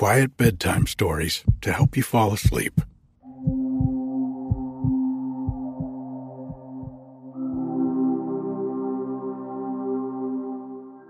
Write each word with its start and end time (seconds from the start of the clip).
quiet 0.00 0.34
bedtime 0.38 0.86
stories 0.86 1.44
to 1.60 1.70
help 1.70 1.94
you 1.94 2.02
fall 2.02 2.32
asleep. 2.32 2.80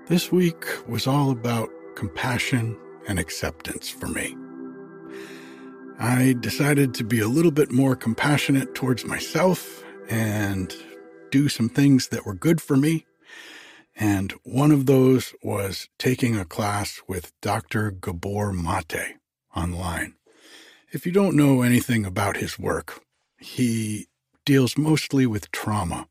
This 0.09 0.33
week 0.33 0.65
was 0.89 1.06
all 1.06 1.31
about 1.31 1.69
compassion 1.95 2.77
and 3.06 3.21
acceptance 3.21 3.89
for 3.89 4.09
me. 4.09 4.37
I 6.01 6.34
decided 6.41 6.93
to 6.95 7.05
be 7.05 7.21
a 7.21 7.28
little 7.28 7.53
bit 7.53 7.71
more 7.71 7.95
compassionate 7.95 8.75
towards 8.75 9.05
myself 9.05 9.84
and 10.09 10.75
do 11.31 11.49
some 11.49 11.69
things 11.69 12.09
that 12.09 12.27
were 12.27 12.34
good 12.34 12.61
for 12.61 12.77
me 12.77 13.07
and 13.97 14.33
one 14.45 14.71
of 14.71 14.87
those 14.87 15.34
was 15.43 15.89
taking 15.99 16.37
a 16.37 16.45
class 16.45 17.01
with 17.06 17.33
Dr. 17.41 17.91
Gabor 17.91 18.53
Maté 18.53 19.15
online. 19.55 20.15
If 20.93 21.06
you 21.06 21.12
don't 21.12 21.37
know 21.37 21.62
anything 21.62 22.05
about 22.05 22.39
his 22.39 22.59
work, 22.59 23.03
he 23.39 24.09
deals 24.45 24.77
mostly 24.77 25.27
with 25.27 25.51
trauma 25.51 26.09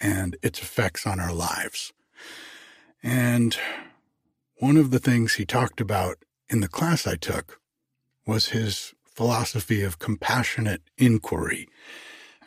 and 0.00 0.36
its 0.42 0.60
effects 0.60 1.06
on 1.06 1.20
our 1.20 1.32
lives. 1.32 1.92
And 3.02 3.56
one 4.58 4.76
of 4.76 4.90
the 4.90 4.98
things 4.98 5.34
he 5.34 5.44
talked 5.44 5.80
about 5.80 6.16
in 6.48 6.60
the 6.60 6.68
class 6.68 7.06
I 7.06 7.16
took 7.16 7.60
was 8.26 8.48
his 8.48 8.94
philosophy 9.04 9.82
of 9.82 9.98
compassionate 9.98 10.82
inquiry 10.98 11.68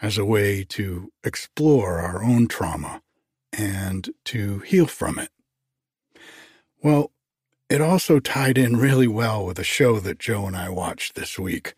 as 0.01 0.17
a 0.17 0.25
way 0.25 0.63
to 0.63 1.11
explore 1.23 1.99
our 1.99 2.23
own 2.23 2.47
trauma 2.47 3.01
and 3.53 4.09
to 4.25 4.59
heal 4.59 4.87
from 4.87 5.19
it. 5.19 5.29
Well, 6.81 7.11
it 7.69 7.81
also 7.81 8.19
tied 8.19 8.57
in 8.57 8.77
really 8.77 9.07
well 9.07 9.45
with 9.45 9.59
a 9.59 9.63
show 9.63 9.99
that 9.99 10.19
Joe 10.19 10.47
and 10.47 10.55
I 10.55 10.69
watched 10.69 11.15
this 11.15 11.37
week 11.37 11.73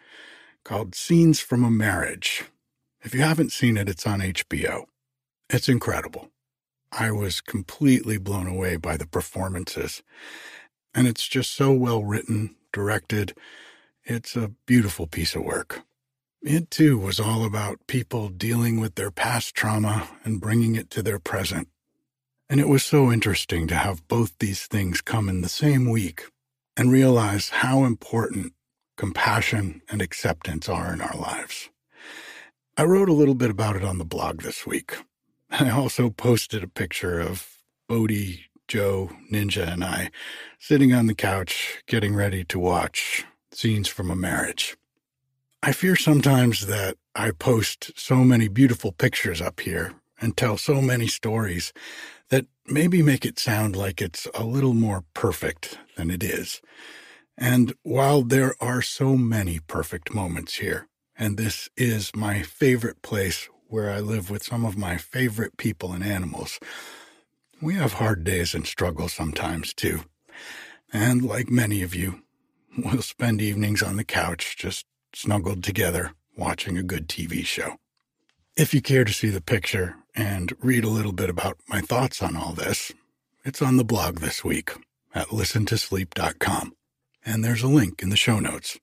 called 0.64 0.96
Scenes 0.96 1.40
from 1.40 1.64
a 1.64 1.72
Marriage. 1.72 2.46
If 3.02 3.14
you 3.14 3.22
haven't 3.22 3.52
seen 3.52 3.78
it, 3.78 3.90
it's 3.90 4.06
on 4.06 4.20
HBO. 4.20 4.86
It's 5.50 5.68
incredible. 5.68 6.30
I 6.92 7.12
was 7.12 7.42
completely 7.42 8.18
blown 8.18 8.48
away 8.48 8.76
by 8.76 8.96
the 8.96 9.08
performances. 9.08 10.03
And 10.94 11.08
it's 11.08 11.28
just 11.28 11.52
so 11.52 11.72
well 11.72 12.03
written, 12.03 12.56
directed. 12.72 13.34
It's 14.03 14.36
a 14.36 14.52
beautiful 14.66 15.08
piece 15.08 15.36
of 15.36 15.44
work. 15.44 15.82
It 16.41 16.72
too 16.72 16.97
was 16.97 17.19
all 17.19 17.46
about 17.46 17.85
people 17.85 18.29
dealing 18.29 18.79
with 18.79 18.96
their 18.96 19.12
past 19.12 19.53
trauma 19.53 20.09
and 20.24 20.41
bringing 20.41 20.75
it 20.75 20.90
to 20.90 21.03
their 21.03 21.19
present. 21.19 21.68
And 22.50 22.59
it 22.59 22.68
was 22.68 22.84
so 22.84 23.12
interesting 23.12 23.68
to 23.68 23.75
have 23.75 24.07
both 24.07 24.34
these 24.40 24.66
things 24.66 25.02
come 25.02 25.29
in 25.29 25.41
the 25.41 25.50
same 25.50 25.88
week 25.88 26.25
and 26.75 26.91
realize 26.91 27.50
how 27.50 27.84
important 27.84 28.53
compassion 28.97 29.84
and 29.88 30.02
acceptance 30.02 30.68
are 30.68 30.91
in 30.91 31.00
our 31.00 31.16
lives. 31.16 31.69
I 32.75 32.85
wrote 32.85 33.09
a 33.09 33.13
little 33.13 33.35
bit 33.35 33.52
about 33.52 33.75
it 33.75 33.84
on 33.84 34.00
the 34.00 34.06
blog 34.06 34.41
this 34.41 34.66
week. 34.66 34.96
I 35.52 35.69
also 35.69 36.09
posted 36.09 36.63
a 36.63 36.68
picture 36.68 37.19
of 37.19 37.59
Bodhi, 37.88 38.46
Joe, 38.68 39.12
Ninja, 39.31 39.72
and 39.72 39.84
I 39.84 40.09
sitting 40.58 40.91
on 40.91 41.06
the 41.06 41.13
couch 41.13 41.84
getting 41.85 42.16
ready 42.16 42.44
to 42.46 42.58
watch 42.58 43.25
scenes 43.52 43.88
from 43.88 44.09
a 44.09 44.16
marriage. 44.16 44.75
I 45.64 45.74
fear 45.74 45.96
sometimes 45.96 46.66
that 46.66 46.98
I 47.14 47.30
post 47.30 47.92
so 47.96 48.24
many 48.24 48.48
beautiful 48.48 48.92
pictures 48.92 49.42
up 49.42 49.60
here 49.60 49.94
and 50.20 50.36
tell 50.36 50.58
so 50.58 50.82
many 50.82 51.06
stories 51.06 51.72
that 52.30 52.47
maybe 52.66 53.03
make 53.03 53.28
it 53.28 53.38
sound 53.38 53.76
like 53.76 54.02
it's 54.02 54.28
a 54.34 54.44
little 54.44 54.74
more 54.74 55.03
perfect 55.14 55.78
than 55.97 56.09
it 56.09 56.24
is. 56.24 56.62
And 57.38 57.76
while 57.84 58.24
there 58.24 58.56
are 58.59 58.82
so 58.82 59.16
many 59.16 59.59
perfect 59.59 60.16
moments 60.16 60.56
here, 60.56 60.88
and 61.16 61.38
this 61.38 61.70
is 61.78 62.16
my 62.16 62.41
favorite 62.41 63.03
place 63.03 63.47
where 63.68 63.91
I 63.91 64.00
live 64.00 64.32
with 64.32 64.41
some 64.41 64.66
of 64.66 64.78
my 64.78 64.97
favorite 64.97 65.58
people 65.58 65.94
and 65.94 66.03
animals, 66.03 66.59
we 67.62 67.76
have 67.76 67.94
hard 67.94 68.24
days 68.24 68.56
and 68.56 68.66
struggles 68.66 69.14
sometimes 69.14 69.76
too. 69.76 70.06
And 70.91 71.22
like 71.22 71.52
many 71.52 71.84
of 71.84 71.94
you, 71.94 72.24
we'll 72.76 73.03
spend 73.03 73.44
evenings 73.44 73.84
on 73.84 73.97
the 73.97 74.03
couch 74.03 74.56
just 74.58 74.88
snuggled 75.13 75.63
together 75.63 76.13
watching 76.37 76.78
a 76.78 76.84
good 76.84 77.08
TV 77.08 77.46
show. 77.46 77.78
If 78.55 78.73
you 78.73 78.81
care 78.81 79.03
to 79.05 79.13
see 79.13 79.29
the 79.29 79.41
picture 79.41 79.96
and 80.16 80.53
read 80.61 80.84
a 80.84 80.90
little 80.90 81.13
bit 81.13 81.29
about 81.29 81.58
my 81.67 81.81
thoughts 81.81 82.22
on 82.22 82.35
all 82.35 82.53
this, 82.53 82.91
it's 83.43 83.61
on 83.61 83.78
the 83.78 83.85
blog 83.85 84.19
this 84.19 84.43
week 84.43 84.72
at 85.16 85.28
listentosleep.com, 85.28 86.73
and 87.25 87.43
there's 87.43 87.63
a 87.63 87.67
link 87.67 88.02
in 88.02 88.09
the 88.09 88.17
show 88.17 88.40
notes. 88.40 88.79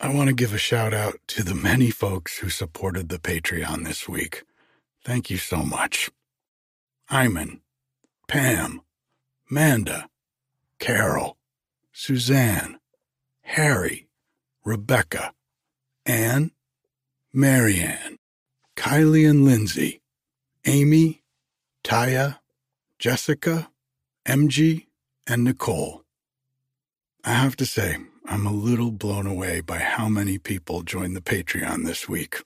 I 0.00 0.14
want 0.14 0.28
to 0.28 0.34
give 0.34 0.54
a 0.54 0.58
shout 0.58 0.94
out 0.94 1.20
to 1.28 1.42
the 1.42 1.54
many 1.54 1.90
folks 1.90 2.38
who 2.38 2.48
supported 2.48 3.10
the 3.10 3.18
Patreon 3.18 3.84
this 3.84 4.08
week. 4.08 4.44
Thank 5.04 5.28
you 5.28 5.36
so 5.36 5.58
much. 5.58 6.10
Iman, 7.10 7.60
Pam, 8.26 8.80
Manda, 9.50 10.08
Carol, 10.78 11.36
Suzanne, 11.92 12.78
Harry, 13.42 14.08
Rebecca, 14.64 15.32
Anne, 16.06 16.50
Marianne, 17.32 18.18
Kylie 18.76 19.28
and 19.28 19.44
Lindsay, 19.44 20.02
Amy, 20.66 21.22
Taya, 21.84 22.38
Jessica, 22.98 23.70
MG, 24.26 24.86
and 25.26 25.44
Nicole. 25.44 26.02
I 27.24 27.34
have 27.34 27.56
to 27.56 27.66
say, 27.66 27.96
I'm 28.26 28.46
a 28.46 28.52
little 28.52 28.90
blown 28.90 29.26
away 29.26 29.60
by 29.60 29.78
how 29.78 30.08
many 30.08 30.38
people 30.38 30.82
joined 30.82 31.16
the 31.16 31.20
Patreon 31.20 31.84
this 31.84 32.08
week. 32.08 32.42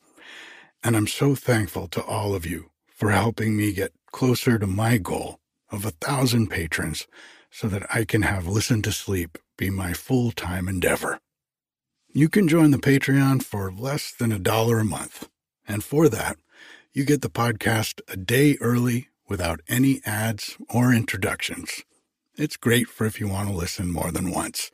And 0.83 0.97
I'm 0.97 1.07
so 1.07 1.35
thankful 1.35 1.89
to 1.89 2.05
all 2.05 2.35
of 2.35 2.47
you 2.47 2.71
for 2.89 3.11
helping 3.11 3.57
me 3.57 3.73
get 3.73 3.93
closer 4.13 4.59
to 4.59 4.67
my 4.67 4.99
goal 4.99 5.41
of 5.71 5.85
a 5.85 5.91
thousand 5.91 6.49
patrons 6.49 7.07
so 7.51 7.69
that 7.69 7.87
I 7.95 8.05
can 8.05 8.23
have 8.23 8.47
Listen 8.47 8.83
to 8.83 8.93
Sleep 8.93 9.39
be 9.57 9.71
my 9.71 9.93
full 9.93 10.31
time 10.31 10.69
endeavor. 10.69 11.21
You 12.17 12.29
can 12.29 12.47
join 12.47 12.71
the 12.71 12.79
Patreon 12.79 13.43
for 13.43 13.73
less 13.73 14.13
than 14.13 14.31
a 14.31 14.39
dollar 14.39 14.79
a 14.79 14.85
month. 14.85 15.29
And 15.67 15.83
for 15.83 16.09
that, 16.09 16.37
you 16.93 17.05
get 17.05 17.23
the 17.23 17.29
podcast 17.29 18.01
a 18.07 18.17
day 18.17 18.57
early 18.61 19.09
without 19.29 19.59
any 19.67 20.01
ads 20.07 20.57
or 20.71 20.95
introductions. 20.95 21.83
It's 22.37 22.57
great 22.57 22.87
for 22.87 23.05
if 23.05 23.19
you 23.19 23.27
want 23.27 23.49
to 23.49 23.55
listen 23.57 23.91
more 23.91 24.13
than 24.13 24.31
once. 24.31 24.71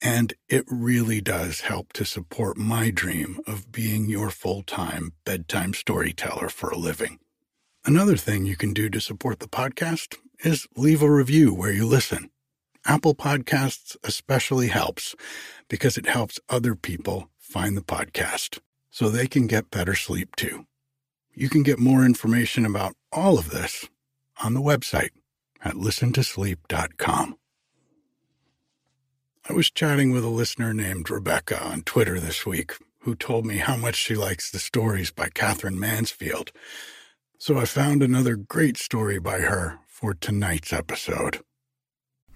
And 0.00 0.32
it 0.48 0.64
really 0.66 1.20
does 1.20 1.60
help 1.60 1.92
to 1.92 2.06
support 2.06 2.56
my 2.56 2.88
dream 2.88 3.38
of 3.46 3.70
being 3.70 4.08
your 4.08 4.30
full 4.30 4.62
time 4.62 5.12
bedtime 5.26 5.74
storyteller 5.74 6.48
for 6.48 6.70
a 6.70 6.78
living. 6.78 7.18
Another 7.84 8.16
thing 8.16 8.46
you 8.46 8.56
can 8.56 8.72
do 8.72 8.88
to 8.88 8.98
support 8.98 9.40
the 9.40 9.46
podcast 9.46 10.16
is 10.42 10.66
leave 10.74 11.02
a 11.02 11.12
review 11.12 11.52
where 11.52 11.72
you 11.72 11.84
listen. 11.84 12.30
Apple 12.88 13.14
Podcasts 13.14 13.96
especially 14.02 14.68
helps 14.68 15.14
because 15.68 15.98
it 15.98 16.06
helps 16.06 16.40
other 16.48 16.74
people 16.74 17.28
find 17.38 17.76
the 17.76 17.82
podcast 17.82 18.60
so 18.90 19.10
they 19.10 19.26
can 19.26 19.46
get 19.46 19.70
better 19.70 19.94
sleep 19.94 20.34
too. 20.36 20.64
You 21.34 21.50
can 21.50 21.62
get 21.62 21.78
more 21.78 22.06
information 22.06 22.64
about 22.64 22.94
all 23.12 23.38
of 23.38 23.50
this 23.50 23.86
on 24.42 24.54
the 24.54 24.62
website 24.62 25.10
at 25.62 25.74
listentosleep.com. 25.74 27.36
I 29.50 29.52
was 29.52 29.70
chatting 29.70 30.10
with 30.10 30.24
a 30.24 30.28
listener 30.28 30.72
named 30.72 31.10
Rebecca 31.10 31.62
on 31.62 31.82
Twitter 31.82 32.18
this 32.18 32.46
week 32.46 32.72
who 33.00 33.14
told 33.14 33.44
me 33.44 33.58
how 33.58 33.76
much 33.76 33.96
she 33.96 34.14
likes 34.14 34.50
the 34.50 34.58
stories 34.58 35.10
by 35.10 35.28
Katherine 35.28 35.78
Mansfield. 35.78 36.52
So 37.38 37.58
I 37.58 37.66
found 37.66 38.02
another 38.02 38.36
great 38.36 38.78
story 38.78 39.18
by 39.18 39.40
her 39.40 39.78
for 39.86 40.14
tonight's 40.14 40.72
episode. 40.72 41.40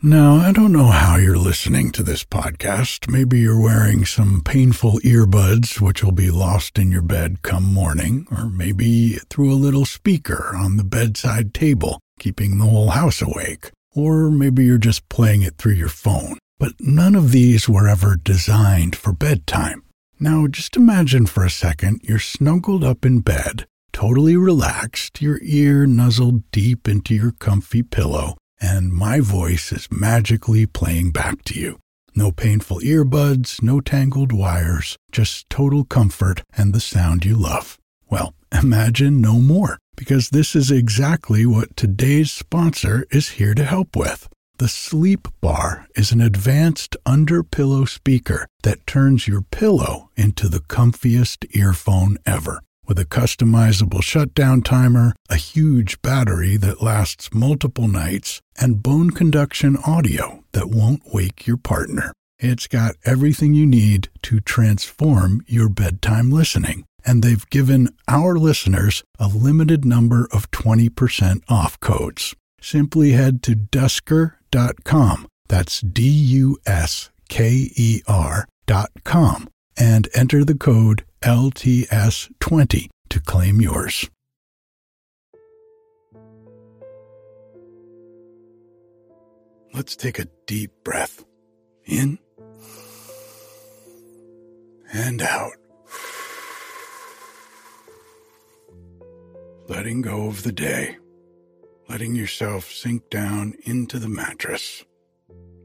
Now, 0.05 0.35
I 0.35 0.51
don't 0.51 0.73
know 0.73 0.89
how 0.89 1.15
you're 1.15 1.39
listening 1.39 1.93
to 1.93 2.03
this 2.03 2.25
podcast. 2.25 3.09
Maybe 3.09 3.39
you're 3.39 3.61
wearing 3.63 4.05
some 4.05 4.43
painful 4.45 4.99
earbuds, 5.05 5.81
which 5.81 6.03
will 6.03 6.11
be 6.11 6.29
lost 6.29 6.77
in 6.77 6.91
your 6.91 7.03
bed 7.03 7.43
come 7.43 7.73
morning, 7.73 8.27
or 8.29 8.47
maybe 8.47 9.21
through 9.31 9.53
a 9.53 9.55
little 9.55 9.85
speaker 9.85 10.57
on 10.57 10.77
the 10.77 10.83
bedside 10.83 11.55
table, 11.55 12.01
keeping 12.19 12.59
the 12.59 12.67
whole 12.67 12.91
house 12.91 13.23
awake. 13.23 13.71
Or 13.95 14.29
maybe 14.29 14.65
you're 14.65 14.77
just 14.77 15.09
playing 15.09 15.43
it 15.43 15.57
through 15.57 15.75
your 15.75 15.89
phone. 15.89 16.37
But 16.59 16.73
none 16.81 17.15
of 17.15 17.31
these 17.31 17.69
were 17.69 17.87
ever 17.87 18.17
designed 18.17 18.97
for 18.97 19.13
bedtime. 19.13 19.85
Now, 20.19 20.49
just 20.49 20.77
imagine 20.77 21.27
for 21.27 21.45
a 21.45 21.51
second 21.51 22.01
you're 22.03 22.19
snuggled 22.19 22.83
up 22.83 23.05
in 23.05 23.21
bed, 23.21 23.67
totally 23.93 24.37
relaxed, 24.37 25.23
your 25.23 25.39
ear 25.43 25.87
nuzzled 25.87 26.51
deep 26.51 26.89
into 26.89 27.15
your 27.15 27.31
comfy 27.31 27.85
pillow 27.85 28.35
and 28.63 28.93
my 28.93 29.19
voice 29.19 29.73
is 29.73 29.89
magically 29.91 30.65
playing 30.65 31.11
back 31.11 31.43
to 31.43 31.59
you. 31.59 31.81
No 32.15 32.31
painful 32.31 32.79
earbuds, 32.79 33.63
no 33.63 33.81
tangled 33.81 34.33
wires, 34.33 34.97
just 35.11 35.51
total 35.51 35.85
comfort 35.85 36.43
and 36.57 36.73
the 36.73 36.81
sound 36.81 37.25
you 37.25 37.35
love. 37.35 37.79
Well, 38.09 38.35
imagine 38.53 39.21
no 39.21 39.41
more, 39.41 39.79
because 39.97 40.29
this 40.29 40.55
is 40.55 40.71
exactly 40.71 41.45
what 41.45 41.77
today's 41.77 42.31
sponsor 42.31 43.05
is 43.11 43.31
here 43.31 43.55
to 43.55 43.65
help 43.65 43.97
with. 43.97 44.29
The 44.59 44.69
Sleep 44.69 45.27
Bar 45.41 45.89
is 45.97 46.13
an 46.13 46.21
advanced 46.21 46.97
under 47.05 47.43
pillow 47.43 47.85
speaker 47.85 48.47
that 48.63 48.87
turns 48.87 49.27
your 49.27 49.43
pillow 49.43 50.11
into 50.17 50.49
the 50.49 50.61
comfiest 50.61 51.47
earphone 51.57 52.17
ever 52.25 52.61
with 52.87 52.99
a 52.99 53.05
customizable 53.05 54.03
shutdown 54.03 54.63
timer, 54.63 55.15
a 55.29 55.37
huge 55.37 56.01
battery 56.03 56.57
that 56.57 56.83
lasts 56.83 57.33
multiple 57.33 57.89
nights, 57.89 58.41
and 58.61 58.83
bone 58.83 59.11
conduction 59.11 59.77
audio 59.87 60.45
that 60.53 60.69
won't 60.71 61.03
wake 61.13 61.47
your 61.47 61.57
partner. 61.57 62.13
It's 62.39 62.67
got 62.67 62.97
everything 63.05 63.55
you 63.55 63.67
need 63.67 64.09
to 64.23 64.41
transform 64.41 65.45
your 65.47 65.69
bedtime 65.69 66.31
listening. 66.31 66.85
And 67.05 67.23
they've 67.23 67.49
given 67.51 67.89
our 68.09 68.37
listeners 68.37 69.05
a 69.19 69.29
limited 69.29 69.85
number 69.85 70.29
of 70.33 70.51
20% 70.51 71.43
off 71.49 71.79
codes. 71.81 72.35
Simply 72.61 73.13
head 73.13 73.43
to 73.45 73.55
dusker.com. 73.55 75.27
That's 75.49 75.81
D 75.81 76.03
U 76.09 76.59
S 76.65 77.11
K 77.29 77.71
E 77.77 78.03
R.com 78.07 79.49
and 79.77 80.09
enter 80.15 80.45
the 80.45 80.55
code 80.55 81.05
LTS20 81.23 82.89
to 83.11 83.21
claim 83.21 83.61
yours. 83.61 84.11
Let's 89.73 89.95
take 89.95 90.19
a 90.19 90.27
deep 90.47 90.73
breath 90.83 91.25
in 91.85 92.19
and 94.93 95.23
out. 95.23 95.53
Letting 99.69 100.03
go 100.03 100.27
of 100.27 100.43
the 100.43 100.51
day, 100.51 100.97
letting 101.89 102.17
yourself 102.17 102.71
sink 102.73 103.09
down 103.11 103.55
into 103.65 104.01
the 104.01 104.09
mattress, 104.09 104.85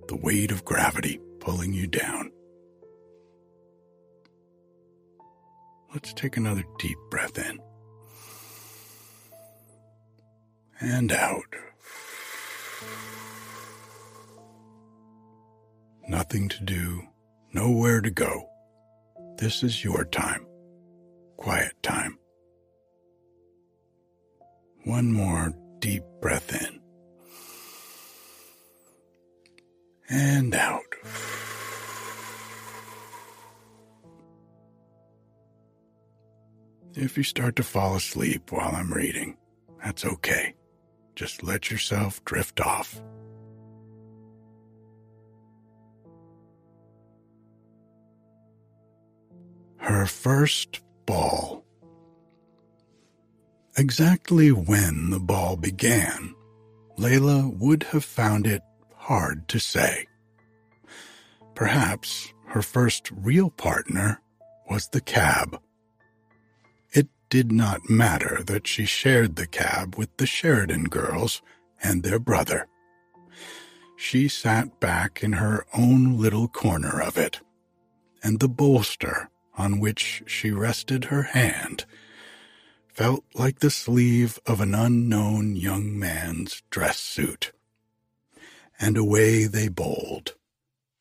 the 0.08 0.16
weight 0.16 0.52
of 0.52 0.64
gravity 0.64 1.20
pulling 1.40 1.74
you 1.74 1.88
down. 1.88 2.32
Let's 5.98 6.14
take 6.14 6.38
another 6.38 6.64
deep 6.78 7.00
breath 7.10 7.40
in 7.40 7.60
and 10.80 11.12
out. 11.12 11.56
Nothing 16.08 16.50
to 16.50 16.64
do, 16.64 17.02
nowhere 17.52 18.02
to 18.02 18.12
go. 18.12 18.48
This 19.40 19.64
is 19.64 19.84
your 19.84 20.06
time, 20.06 20.46
quiet 21.36 21.74
time. 21.82 22.20
One 24.84 25.12
more 25.12 25.52
deep 25.80 26.04
breath 26.22 26.54
in 26.62 26.80
and 30.12 30.54
out. 30.54 30.84
If 37.00 37.16
you 37.16 37.22
start 37.22 37.56
to 37.58 37.64
fall 37.64 37.96
asleep 37.96 38.52
while 38.52 38.76
I'm 38.76 38.92
reading, 38.92 39.38
that's 39.84 40.04
okay. 40.04 40.56
Just 41.16 41.44
let 41.44 41.70
yourself 41.70 42.26
drift 42.26 42.60
off. 42.60 43.00
Her 49.76 50.08
first 50.08 50.82
ball. 51.06 51.64
Exactly 53.78 54.52
when 54.52 55.12
the 55.12 55.20
ball 55.20 55.56
began, 55.56 56.34
Leila 56.98 57.48
would 57.48 57.84
have 57.84 58.06
found 58.06 58.48
it 58.48 58.64
hard 58.96 59.48
to 59.50 59.60
say. 59.60 60.08
Perhaps 61.54 62.34
her 62.48 62.64
first 62.64 63.12
real 63.12 63.52
partner 63.52 64.20
was 64.68 64.88
the 64.88 65.02
cab 65.02 65.62
did 67.30 67.52
not 67.52 67.90
matter 67.90 68.42
that 68.46 68.68
she 68.68 68.86
shared 68.86 69.36
the 69.36 69.48
cab 69.48 69.96
with 69.96 70.16
the 70.18 70.26
Sheridan 70.26 70.86
girls 70.86 71.42
and 71.84 72.04
their 72.04 72.20
brother. 72.20 72.68
She 73.96 74.28
sat 74.28 74.80
back 74.80 75.24
in 75.24 75.34
her 75.34 75.66
own 75.74 76.18
little 76.18 76.48
corner 76.48 77.02
of 77.02 77.18
it, 77.18 77.42
and 78.24 78.40
the 78.40 78.48
bolster 78.48 79.30
on 79.58 79.80
which 79.80 80.24
she 80.28 80.52
rested 80.52 81.06
her 81.06 81.24
hand 81.24 81.86
felt 82.88 83.24
like 83.36 83.60
the 83.60 83.70
sleeve 83.70 84.40
of 84.46 84.62
an 84.62 84.74
unknown 84.74 85.56
young 85.56 85.98
man's 85.98 86.64
dress 86.70 87.00
suit. 87.00 87.52
And 88.80 88.98
away 88.98 89.46
they 89.46 89.68
bowled, 89.68 90.36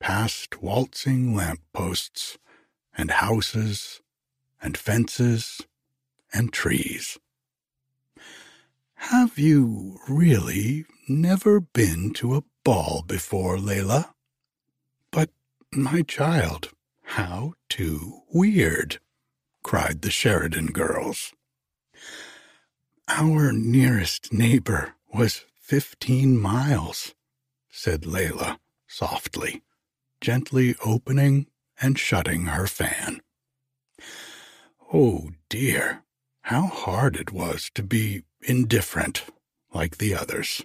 past 0.01 0.63
waltzing 0.63 1.35
lamp 1.35 1.61
posts 1.73 2.39
and 2.97 3.11
houses 3.11 4.01
and 4.61 4.77
fences 4.77 5.63
and 6.33 6.53
trees. 6.53 7.19
Have 8.95 9.39
you 9.39 9.99
really 10.09 10.85
never 11.09 11.61
been 11.61 12.13
to 12.15 12.35
a 12.35 12.45
ball 12.65 13.05
before, 13.07 13.59
Leila? 13.59 14.15
But, 15.11 15.31
my 15.73 16.03
child, 16.03 16.71
how 17.03 17.55
too 17.69 18.23
weird, 18.33 18.99
cried 19.63 20.03
the 20.03 20.11
Sheridan 20.11 20.69
girls. 20.69 21.33
Our 23.09 23.53
nearest 23.53 24.33
neighbor 24.33 24.95
was 25.13 25.45
fifteen 25.55 26.39
miles, 26.39 27.15
said 27.71 28.07
Leila 28.07 28.59
softly, 28.89 29.63
gently 30.21 30.75
opening 30.85 31.47
and 31.81 31.99
shutting 31.99 32.47
her 32.47 32.67
fan. 32.67 33.21
Oh 34.93 35.31
dear, 35.49 36.03
how 36.47 36.69
hard 36.69 37.17
it 37.17 37.33
was 37.33 37.73
to 37.75 37.83
be 37.83 38.23
indifferent 38.41 39.25
like 39.75 39.99
the 39.99 40.15
others. 40.15 40.65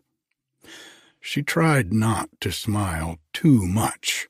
She 1.19 1.41
tried 1.41 1.91
not 1.91 2.29
to 2.41 2.51
smile 2.51 3.17
too 3.33 3.65
much. 3.65 4.27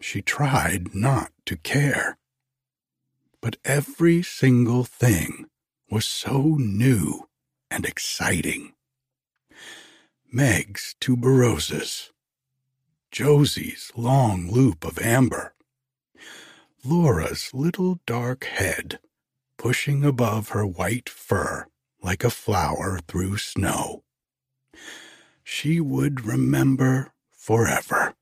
She 0.00 0.22
tried 0.22 0.94
not 0.94 1.30
to 1.44 1.58
care. 1.58 2.16
But 3.42 3.58
every 3.66 4.22
single 4.22 4.84
thing 4.84 5.44
was 5.90 6.06
so 6.06 6.56
new 6.58 7.28
and 7.70 7.84
exciting. 7.84 8.72
Meg's 10.32 10.94
tuberoses, 11.02 12.12
Josie's 13.10 13.92
long 13.94 14.50
loop 14.50 14.86
of 14.86 14.98
amber, 15.00 15.52
Laura's 16.82 17.50
little 17.52 18.00
dark 18.06 18.44
head 18.44 19.00
pushing 19.58 20.04
above 20.04 20.50
her 20.50 20.66
white 20.66 21.08
fur 21.08 21.66
like 22.02 22.24
a 22.24 22.30
flower 22.30 23.00
through 23.08 23.38
snow. 23.38 24.02
She 25.42 25.80
would 25.80 26.24
remember 26.24 27.12
forever. 27.32 28.14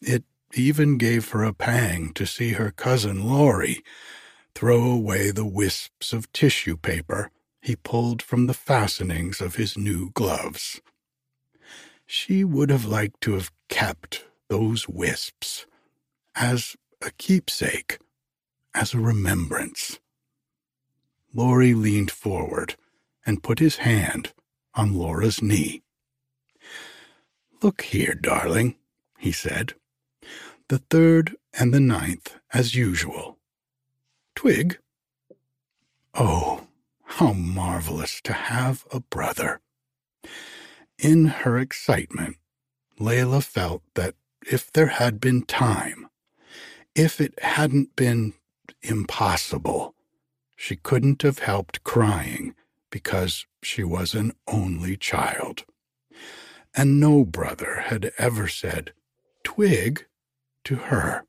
It 0.00 0.24
even 0.54 0.98
gave 0.98 1.30
her 1.30 1.44
a 1.44 1.52
pang 1.52 2.12
to 2.14 2.26
see 2.26 2.52
her 2.52 2.70
cousin 2.70 3.28
Laurie 3.28 3.82
throw 4.54 4.90
away 4.90 5.30
the 5.30 5.46
wisps 5.46 6.12
of 6.12 6.32
tissue 6.32 6.76
paper 6.76 7.30
he 7.60 7.76
pulled 7.76 8.22
from 8.22 8.46
the 8.46 8.54
fastenings 8.54 9.40
of 9.40 9.56
his 9.56 9.76
new 9.76 10.10
gloves. 10.10 10.80
She 12.06 12.44
would 12.44 12.70
have 12.70 12.84
liked 12.86 13.20
to 13.22 13.34
have 13.34 13.52
kept 13.68 14.24
those 14.48 14.88
wisps 14.88 15.66
as 16.34 16.76
a 17.02 17.10
keepsake, 17.12 17.98
as 18.74 18.94
a 18.94 19.00
remembrance. 19.00 19.98
Laurie 21.34 21.74
leaned 21.74 22.10
forward 22.10 22.76
and 23.26 23.42
put 23.42 23.58
his 23.58 23.76
hand 23.76 24.32
on 24.74 24.94
Laura's 24.94 25.42
knee. 25.42 25.82
Look 27.62 27.82
here, 27.82 28.14
darling, 28.14 28.76
he 29.18 29.32
said. 29.32 29.74
The 30.68 30.78
third 30.78 31.36
and 31.58 31.74
the 31.74 31.80
ninth, 31.80 32.36
as 32.52 32.74
usual. 32.74 33.38
Twig? 34.34 34.78
Oh, 36.14 36.68
how 37.04 37.32
marvelous 37.32 38.20
to 38.22 38.32
have 38.32 38.84
a 38.92 39.00
brother. 39.00 39.60
In 40.98 41.26
her 41.26 41.58
excitement, 41.58 42.36
Leila 42.98 43.40
felt 43.40 43.82
that 43.94 44.14
if 44.46 44.72
there 44.72 44.86
had 44.86 45.20
been 45.20 45.42
time, 45.42 46.08
if 46.94 47.20
it 47.20 47.38
hadn't 47.42 47.96
been 47.96 48.34
impossible, 48.82 49.94
she 50.60 50.74
couldn't 50.74 51.22
have 51.22 51.38
helped 51.38 51.84
crying 51.84 52.52
because 52.90 53.46
she 53.62 53.84
was 53.84 54.12
an 54.12 54.32
only 54.48 54.96
child. 54.96 55.64
And 56.74 56.98
no 56.98 57.24
brother 57.24 57.84
had 57.86 58.10
ever 58.18 58.48
said, 58.48 58.92
Twig, 59.44 60.04
to 60.64 60.74
her. 60.74 61.24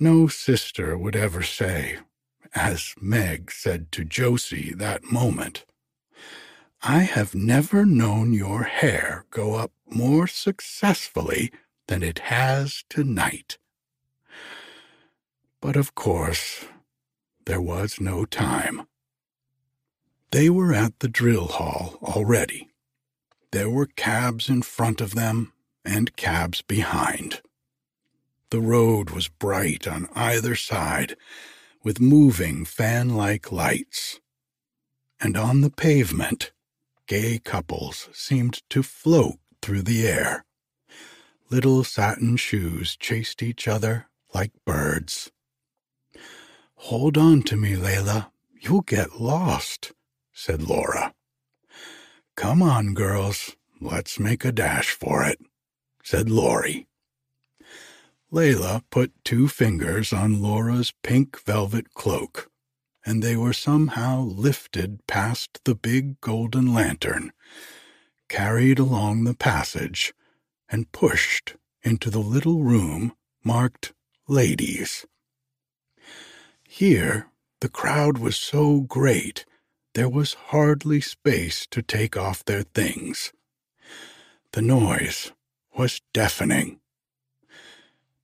No 0.00 0.26
sister 0.26 0.98
would 0.98 1.14
ever 1.14 1.44
say, 1.44 1.98
as 2.52 2.94
Meg 3.00 3.52
said 3.52 3.92
to 3.92 4.04
Josie 4.04 4.74
that 4.74 5.04
moment, 5.04 5.64
I 6.82 7.02
have 7.02 7.32
never 7.32 7.86
known 7.86 8.32
your 8.32 8.64
hair 8.64 9.24
go 9.30 9.54
up 9.54 9.70
more 9.86 10.26
successfully 10.26 11.52
than 11.86 12.02
it 12.02 12.18
has 12.18 12.82
tonight. 12.88 13.56
But 15.60 15.76
of 15.76 15.94
course, 15.94 16.64
there 17.46 17.60
was 17.60 18.00
no 18.00 18.24
time. 18.24 18.86
They 20.30 20.48
were 20.48 20.72
at 20.72 21.00
the 21.00 21.08
drill 21.08 21.48
hall 21.48 21.98
already. 22.02 22.68
There 23.52 23.68
were 23.68 23.86
cabs 23.86 24.48
in 24.48 24.62
front 24.62 25.00
of 25.00 25.14
them 25.14 25.52
and 25.84 26.14
cabs 26.16 26.62
behind. 26.62 27.40
The 28.50 28.60
road 28.60 29.10
was 29.10 29.28
bright 29.28 29.88
on 29.88 30.08
either 30.14 30.54
side 30.54 31.16
with 31.82 32.00
moving 32.00 32.64
fan 32.64 33.10
like 33.16 33.50
lights. 33.50 34.20
And 35.20 35.36
on 35.36 35.60
the 35.60 35.70
pavement, 35.70 36.52
gay 37.06 37.38
couples 37.38 38.08
seemed 38.12 38.62
to 38.70 38.82
float 38.82 39.38
through 39.62 39.82
the 39.82 40.06
air. 40.06 40.44
Little 41.50 41.82
satin 41.82 42.36
shoes 42.36 42.96
chased 42.96 43.42
each 43.42 43.66
other 43.66 44.06
like 44.32 44.52
birds. 44.64 45.32
Hold 46.84 47.18
on 47.18 47.42
to 47.42 47.56
me, 47.58 47.76
Leila. 47.76 48.32
You'll 48.58 48.80
get 48.80 49.20
lost, 49.20 49.92
said 50.32 50.62
Laura. 50.62 51.14
Come 52.36 52.62
on, 52.62 52.94
girls. 52.94 53.54
Let's 53.82 54.18
make 54.18 54.46
a 54.46 54.50
dash 54.50 54.90
for 54.90 55.22
it, 55.22 55.38
said 56.02 56.30
Laurie. 56.30 56.88
Leila 58.30 58.82
put 58.90 59.12
two 59.24 59.46
fingers 59.46 60.10
on 60.12 60.40
Laura's 60.40 60.92
pink 61.02 61.38
velvet 61.44 61.92
cloak, 61.92 62.50
and 63.04 63.22
they 63.22 63.36
were 63.36 63.52
somehow 63.52 64.22
lifted 64.22 65.06
past 65.06 65.60
the 65.64 65.74
big 65.74 66.18
golden 66.22 66.72
lantern, 66.72 67.30
carried 68.28 68.78
along 68.78 69.24
the 69.24 69.34
passage, 69.34 70.14
and 70.70 70.92
pushed 70.92 71.56
into 71.82 72.08
the 72.08 72.20
little 72.20 72.62
room 72.62 73.12
marked 73.44 73.92
Ladies. 74.26 75.06
Here, 76.72 77.26
the 77.60 77.68
crowd 77.68 78.18
was 78.18 78.36
so 78.36 78.82
great 78.82 79.44
there 79.94 80.08
was 80.08 80.34
hardly 80.34 81.00
space 81.00 81.66
to 81.72 81.82
take 81.82 82.16
off 82.16 82.44
their 82.44 82.62
things. 82.62 83.32
The 84.52 84.62
noise 84.62 85.32
was 85.76 86.00
deafening. 86.14 86.78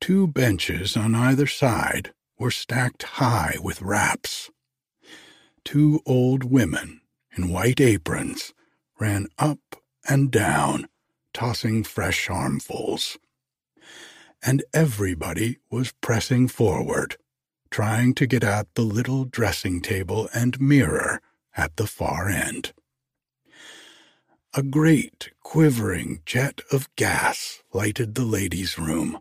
Two 0.00 0.28
benches 0.28 0.96
on 0.96 1.16
either 1.16 1.48
side 1.48 2.14
were 2.38 2.52
stacked 2.52 3.02
high 3.18 3.56
with 3.60 3.82
wraps. 3.82 4.48
Two 5.64 6.00
old 6.06 6.44
women 6.44 7.00
in 7.36 7.48
white 7.48 7.80
aprons 7.80 8.54
ran 9.00 9.26
up 9.40 9.82
and 10.08 10.30
down, 10.30 10.86
tossing 11.34 11.82
fresh 11.82 12.30
armfuls. 12.30 13.18
And 14.40 14.62
everybody 14.72 15.58
was 15.68 15.92
pressing 16.00 16.46
forward 16.46 17.16
trying 17.76 18.14
to 18.14 18.26
get 18.26 18.42
at 18.42 18.74
the 18.74 18.80
little 18.80 19.26
dressing 19.26 19.82
table 19.82 20.30
and 20.32 20.58
mirror 20.58 21.20
at 21.54 21.76
the 21.76 21.86
far 21.86 22.26
end. 22.26 22.72
A 24.54 24.62
great 24.62 25.28
quivering 25.42 26.22
jet 26.24 26.62
of 26.72 26.88
gas 26.96 27.62
lighted 27.74 28.14
the 28.14 28.24
ladies' 28.24 28.78
room. 28.78 29.18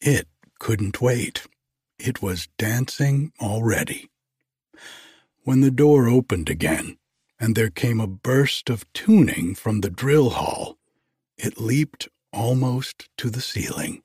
It 0.00 0.28
couldn't 0.60 1.00
wait. 1.00 1.48
It 1.98 2.22
was 2.22 2.46
dancing 2.56 3.32
already. 3.40 4.08
When 5.42 5.60
the 5.60 5.72
door 5.72 6.08
opened 6.08 6.48
again, 6.48 6.98
and 7.40 7.56
there 7.56 7.68
came 7.68 7.98
a 7.98 8.06
burst 8.06 8.70
of 8.70 8.86
tuning 8.92 9.56
from 9.56 9.80
the 9.80 9.90
drill 9.90 10.30
hall, 10.30 10.78
it 11.36 11.60
leaped 11.60 12.08
almost 12.32 13.08
to 13.16 13.28
the 13.28 13.40
ceiling. 13.40 14.04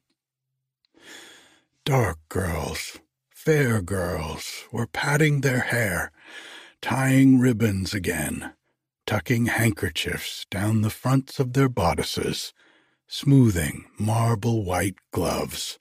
Dark 1.86 2.17
girls, 2.27 2.98
fair 3.48 3.82
girls 3.82 4.66
were 4.74 4.88
patting 4.88 5.39
their 5.39 5.62
hair, 5.62 6.12
tying 6.82 7.39
ribbons 7.39 7.94
again, 7.94 8.51
tucking 9.06 9.46
handkerchiefs 9.46 10.46
down 10.51 10.82
the 10.82 10.89
fronts 10.89 11.39
of 11.39 11.54
their 11.54 11.70
bodices, 11.70 12.54
smoothing 13.08 13.86
marble 13.98 14.66
white 14.66 14.98
gloves. 15.13 15.80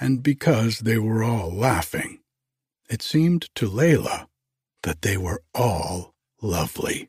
And 0.00 0.20
because 0.20 0.80
they 0.80 0.98
were 0.98 1.22
all 1.22 1.54
laughing, 1.54 2.18
it 2.90 3.02
seemed 3.02 3.42
to 3.54 3.68
Leila 3.68 4.26
that 4.82 5.02
they 5.02 5.16
were 5.16 5.44
all 5.54 6.12
lovely. 6.42 7.08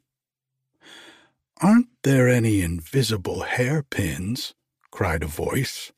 Aren't 1.59 1.89
there 2.03 2.29
any 2.29 2.61
invisible 2.61 3.41
hairpins? 3.41 4.53
cried 4.91 5.23
a 5.23 5.25
voice. 5.25 5.91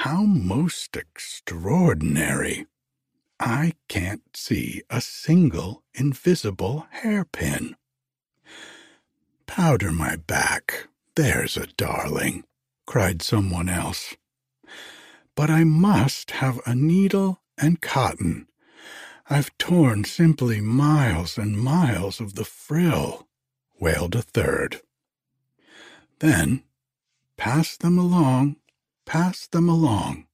How 0.00 0.24
most 0.24 0.94
extraordinary! 0.94 2.66
I 3.40 3.72
can't 3.88 4.22
see 4.36 4.82
a 4.90 5.00
single 5.00 5.84
invisible 5.94 6.86
hairpin. 6.90 7.76
Powder 9.46 9.90
my 9.90 10.16
back, 10.16 10.88
there's 11.14 11.56
a 11.56 11.66
darling, 11.66 12.44
cried 12.84 13.22
someone 13.22 13.70
else. 13.70 14.14
But 15.34 15.48
I 15.48 15.64
must 15.64 16.30
have 16.32 16.60
a 16.66 16.74
needle 16.74 17.40
and 17.56 17.80
cotton. 17.80 18.48
I've 19.30 19.56
torn 19.56 20.04
simply 20.04 20.60
miles 20.60 21.38
and 21.38 21.58
miles 21.58 22.20
of 22.20 22.34
the 22.34 22.44
frill, 22.44 23.28
wailed 23.80 24.14
a 24.14 24.20
third. 24.20 24.82
Then, 26.18 26.64
pass 27.38 27.78
them 27.78 27.96
along, 27.96 28.56
pass 29.06 29.46
them 29.46 29.68
along. 29.68 30.26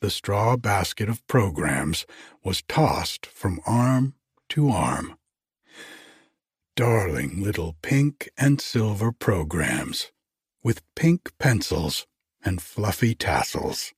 The 0.00 0.10
straw 0.10 0.56
basket 0.56 1.08
of 1.08 1.26
programs 1.26 2.04
was 2.44 2.62
tossed 2.62 3.26
from 3.26 3.60
arm 3.66 4.14
to 4.50 4.68
arm. 4.70 5.16
Darling 6.76 7.42
little 7.42 7.76
pink 7.82 8.30
and 8.36 8.60
silver 8.60 9.12
programs 9.12 10.10
with 10.62 10.82
pink 10.94 11.32
pencils 11.38 12.06
and 12.44 12.60
fluffy 12.60 13.14
tassels. 13.14 13.92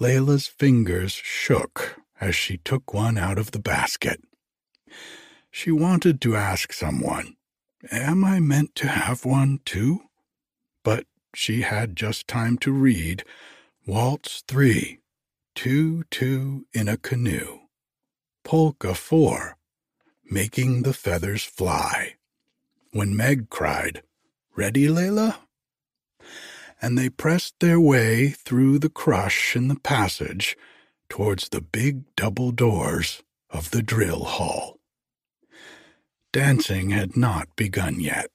Leila's 0.00 0.46
fingers 0.46 1.12
shook 1.12 2.00
as 2.20 2.34
she 2.34 2.56
took 2.58 2.92
one 2.92 3.16
out 3.16 3.38
of 3.38 3.52
the 3.52 3.58
basket. 3.60 4.20
She 5.50 5.70
wanted 5.70 6.20
to 6.22 6.36
ask 6.36 6.72
someone, 6.72 7.36
Am 7.92 8.24
I 8.24 8.40
meant 8.40 8.74
to 8.76 8.88
have 8.88 9.24
one 9.24 9.60
too? 9.64 10.02
She 11.34 11.62
had 11.62 11.96
just 11.96 12.28
time 12.28 12.58
to 12.58 12.72
read 12.72 13.24
Waltz 13.86 14.44
3, 14.46 14.98
2 15.56 16.04
2 16.10 16.66
in 16.72 16.88
a 16.88 16.96
canoe, 16.96 17.60
Polka 18.44 18.94
4, 18.94 19.56
Making 20.30 20.82
the 20.82 20.92
feathers 20.92 21.42
fly, 21.42 22.14
when 22.92 23.16
Meg 23.16 23.50
cried, 23.50 24.02
Ready, 24.56 24.88
Leila? 24.88 25.40
And 26.80 26.96
they 26.96 27.08
pressed 27.08 27.54
their 27.60 27.80
way 27.80 28.30
through 28.30 28.78
the 28.78 28.88
crush 28.88 29.56
in 29.56 29.68
the 29.68 29.80
passage 29.80 30.56
towards 31.08 31.48
the 31.48 31.60
big 31.60 32.04
double 32.16 32.52
doors 32.52 33.22
of 33.50 33.70
the 33.70 33.82
drill 33.82 34.24
hall. 34.24 34.78
Dancing 36.32 36.90
had 36.90 37.16
not 37.16 37.54
begun 37.56 38.00
yet, 38.00 38.30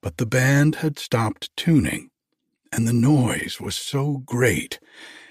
but 0.00 0.16
the 0.16 0.26
band 0.26 0.76
had 0.76 0.98
stopped 0.98 1.54
tuning, 1.56 2.09
and 2.72 2.86
the 2.86 2.92
noise 2.92 3.60
was 3.60 3.74
so 3.74 4.18
great 4.24 4.78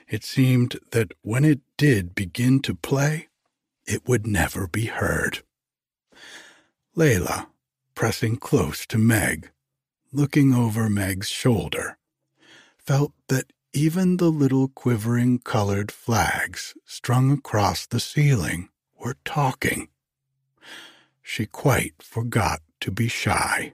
it 0.08 0.24
seemed 0.24 0.80
that 0.92 1.12
when 1.22 1.46
it 1.46 1.62
did 1.78 2.16
begin 2.16 2.62
to 2.62 2.74
play, 2.74 3.28
it 3.86 4.08
would 4.08 4.26
never 4.26 4.68
be 4.68 4.88
heard. 4.88 5.44
Leila, 6.96 7.50
pressing 7.94 8.38
close 8.38 8.88
to 8.88 8.98
Meg, 8.98 9.52
looking 10.12 10.54
over 10.54 10.90
Meg's 10.90 11.30
shoulder, 11.30 11.98
felt 12.78 13.14
that 13.28 13.54
even 13.72 14.18
the 14.18 14.32
little 14.32 14.68
quivering 14.68 15.38
colored 15.38 15.92
flags 15.92 16.74
strung 16.86 17.32
across 17.32 17.86
the 17.86 18.00
ceiling 18.00 18.70
were 19.00 19.18
talking 19.24 19.90
she 21.30 21.46
quite 21.46 22.02
forgot 22.02 22.60
to 22.80 22.90
be 22.90 23.08
shy. 23.08 23.74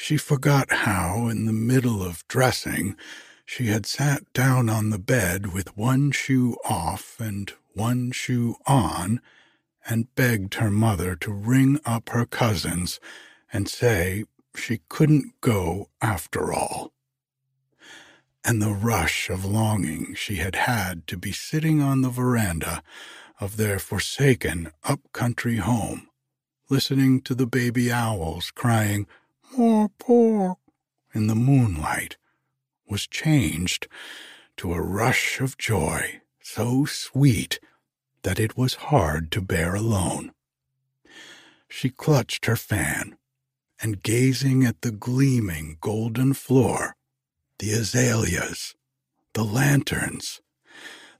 She 0.00 0.16
forgot 0.16 0.70
how, 0.70 1.26
in 1.26 1.46
the 1.46 1.52
middle 1.52 2.04
of 2.04 2.26
dressing, 2.28 2.96
she 3.44 3.66
had 3.66 3.84
sat 3.84 4.32
down 4.32 4.70
on 4.70 4.90
the 4.90 4.98
bed 4.98 5.52
with 5.52 5.76
one 5.76 6.12
shoe 6.12 6.56
off 6.64 7.18
and 7.18 7.52
one 7.74 8.12
shoe 8.12 8.54
on, 8.64 9.20
and 9.88 10.14
begged 10.14 10.54
her 10.54 10.70
mother 10.70 11.16
to 11.16 11.32
ring 11.32 11.80
up 11.84 12.10
her 12.10 12.24
cousins 12.24 13.00
and 13.52 13.68
say 13.68 14.22
she 14.54 14.82
couldn't 14.88 15.40
go 15.40 15.88
after 16.00 16.52
all. 16.52 16.92
And 18.44 18.62
the 18.62 18.72
rush 18.72 19.28
of 19.28 19.44
longing 19.44 20.14
she 20.14 20.36
had 20.36 20.54
had 20.54 21.08
to 21.08 21.16
be 21.16 21.32
sitting 21.32 21.82
on 21.82 22.02
the 22.02 22.08
veranda 22.08 22.84
of 23.40 23.56
their 23.56 23.80
forsaken 23.80 24.70
up 24.84 25.00
country 25.12 25.56
home 25.56 26.08
listening 26.70 27.20
to 27.22 27.34
the 27.34 27.46
baby 27.46 27.90
owls 27.90 28.50
crying, 28.50 29.06
More 29.56 29.88
pork, 29.98 30.58
in 31.14 31.26
the 31.26 31.34
moonlight, 31.34 32.16
was 32.86 33.06
changed 33.06 33.88
to 34.58 34.72
a 34.72 34.80
rush 34.80 35.40
of 35.40 35.58
joy 35.58 36.20
so 36.42 36.84
sweet 36.84 37.60
that 38.22 38.40
it 38.40 38.56
was 38.56 38.74
hard 38.74 39.30
to 39.32 39.40
bear 39.40 39.74
alone. 39.74 40.32
She 41.68 41.90
clutched 41.90 42.46
her 42.46 42.56
fan, 42.56 43.16
and 43.80 44.02
gazing 44.02 44.64
at 44.64 44.80
the 44.82 44.90
gleaming 44.90 45.78
golden 45.80 46.34
floor, 46.34 46.96
the 47.58 47.72
azaleas, 47.72 48.74
the 49.34 49.44
lanterns, 49.44 50.40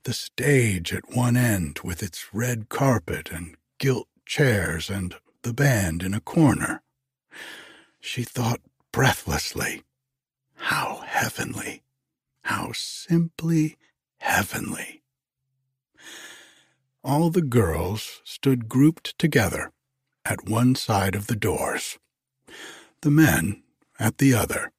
the 0.03 0.13
stage 0.13 0.93
at 0.93 1.15
one 1.15 1.37
end 1.37 1.79
with 1.83 2.01
its 2.01 2.33
red 2.33 2.69
carpet 2.69 3.29
and 3.31 3.55
gilt 3.77 4.07
chairs 4.25 4.89
and 4.89 5.15
the 5.43 5.53
band 5.53 6.03
in 6.03 6.13
a 6.13 6.21
corner. 6.21 6.81
She 7.99 8.23
thought 8.23 8.61
breathlessly, 8.91 9.83
how 10.55 11.03
heavenly, 11.05 11.83
how 12.43 12.71
simply 12.73 13.77
heavenly. 14.19 15.03
All 17.03 17.29
the 17.29 17.41
girls 17.41 18.21
stood 18.23 18.67
grouped 18.67 19.17
together 19.17 19.71
at 20.25 20.49
one 20.49 20.75
side 20.75 21.15
of 21.15 21.27
the 21.27 21.35
doors, 21.35 21.97
the 23.01 23.11
men 23.11 23.63
at 23.99 24.17
the 24.17 24.33
other, 24.33 24.71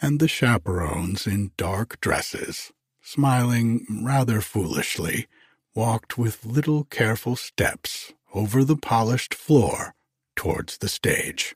and 0.00 0.18
the 0.18 0.28
chaperones 0.28 1.26
in 1.26 1.52
dark 1.56 2.00
dresses, 2.00 2.72
smiling 3.00 3.86
rather 4.04 4.40
foolishly, 4.40 5.26
walked 5.74 6.18
with 6.18 6.44
little 6.44 6.84
careful 6.84 7.36
steps 7.36 8.12
over 8.34 8.64
the 8.64 8.76
polished 8.76 9.34
floor 9.34 9.94
towards 10.34 10.78
the 10.78 10.88
stage. 10.88 11.54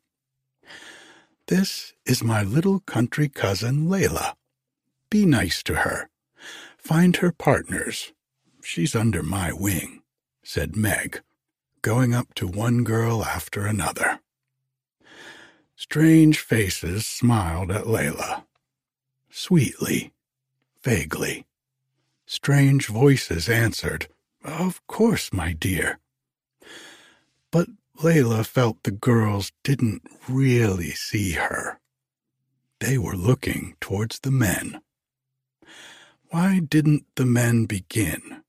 This 1.49 1.93
is 2.05 2.25
my 2.25 2.43
little 2.43 2.81
country 2.81 3.29
cousin 3.29 3.89
Leila. 3.89 4.37
Be 5.11 5.25
nice 5.25 5.63
to 5.65 5.77
her. 5.77 6.09
Find 6.77 7.17
her 7.19 7.31
partners. 7.31 8.13
She's 8.65 8.97
under 8.97 9.23
my 9.23 9.53
wing, 9.53 10.03
said 10.43 10.75
Meg, 10.75 11.23
going 11.83 12.13
up 12.13 12.35
to 12.35 12.49
one 12.49 12.83
girl 12.83 13.25
after 13.25 13.65
another. 13.65 14.19
Strange 15.77 16.41
faces 16.41 17.07
smiled 17.07 17.71
at 17.71 17.87
Leila. 17.87 18.45
Sweetly, 19.31 20.13
vaguely. 20.83 21.47
Strange 22.27 22.89
voices 22.89 23.49
answered, 23.49 24.09
Of 24.45 24.85
course, 24.89 25.33
my 25.33 25.53
dear. 25.53 26.01
But 27.53 27.69
Leila 28.03 28.45
felt 28.45 28.83
the 28.83 28.91
girls 28.91 29.53
didn't 29.65 30.03
really 30.29 30.91
see 30.91 31.33
her. 31.33 31.81
They 32.81 32.99
were 32.99 33.17
looking 33.17 33.77
towards 33.81 34.19
the 34.19 34.31
men. 34.31 34.81
Why 36.31 36.61
didn't 36.61 37.07
the 37.15 37.25
men 37.25 37.65
begin? 37.65 38.43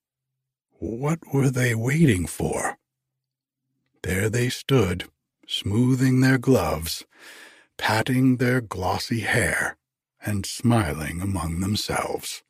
What 0.80 1.20
were 1.34 1.50
they 1.50 1.74
waiting 1.74 2.28
for? 2.28 2.78
There 4.04 4.30
they 4.30 4.50
stood, 4.50 5.06
smoothing 5.48 6.20
their 6.20 6.38
gloves, 6.38 7.06
patting 7.78 8.38
their 8.38 8.60
glossy 8.60 9.22
hair, 9.22 9.78
and 10.26 10.46
smiling 10.46 11.22
among 11.22 11.62
themselves. 11.62 12.44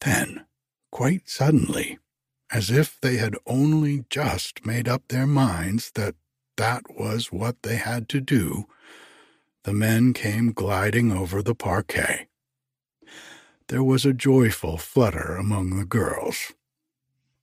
Then, 0.00 0.44
quite 0.90 1.28
suddenly, 1.28 1.98
as 2.52 2.70
if 2.70 3.00
they 3.00 3.16
had 3.16 3.36
only 3.46 4.04
just 4.08 4.64
made 4.64 4.88
up 4.88 5.08
their 5.08 5.26
minds 5.26 5.90
that 5.94 6.14
that 6.56 6.82
was 6.96 7.32
what 7.32 7.62
they 7.62 7.76
had 7.76 8.08
to 8.08 8.20
do, 8.20 8.66
the 9.64 9.72
men 9.72 10.12
came 10.12 10.52
gliding 10.52 11.12
over 11.12 11.42
the 11.42 11.54
parquet. 11.54 12.28
There 13.68 13.82
was 13.82 14.06
a 14.06 14.12
joyful 14.12 14.78
flutter 14.78 15.34
among 15.36 15.76
the 15.76 15.84
girls. 15.84 16.52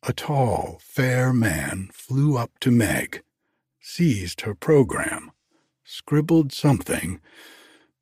A 0.04 0.14
tall, 0.14 0.80
fair 0.82 1.34
man 1.34 1.90
flew 1.92 2.38
up 2.38 2.52
to 2.62 2.72
Meg, 2.72 3.24
seized 3.82 4.42
her 4.42 4.56
program, 4.56 5.32
scribbled 5.84 6.54
something. 6.54 7.20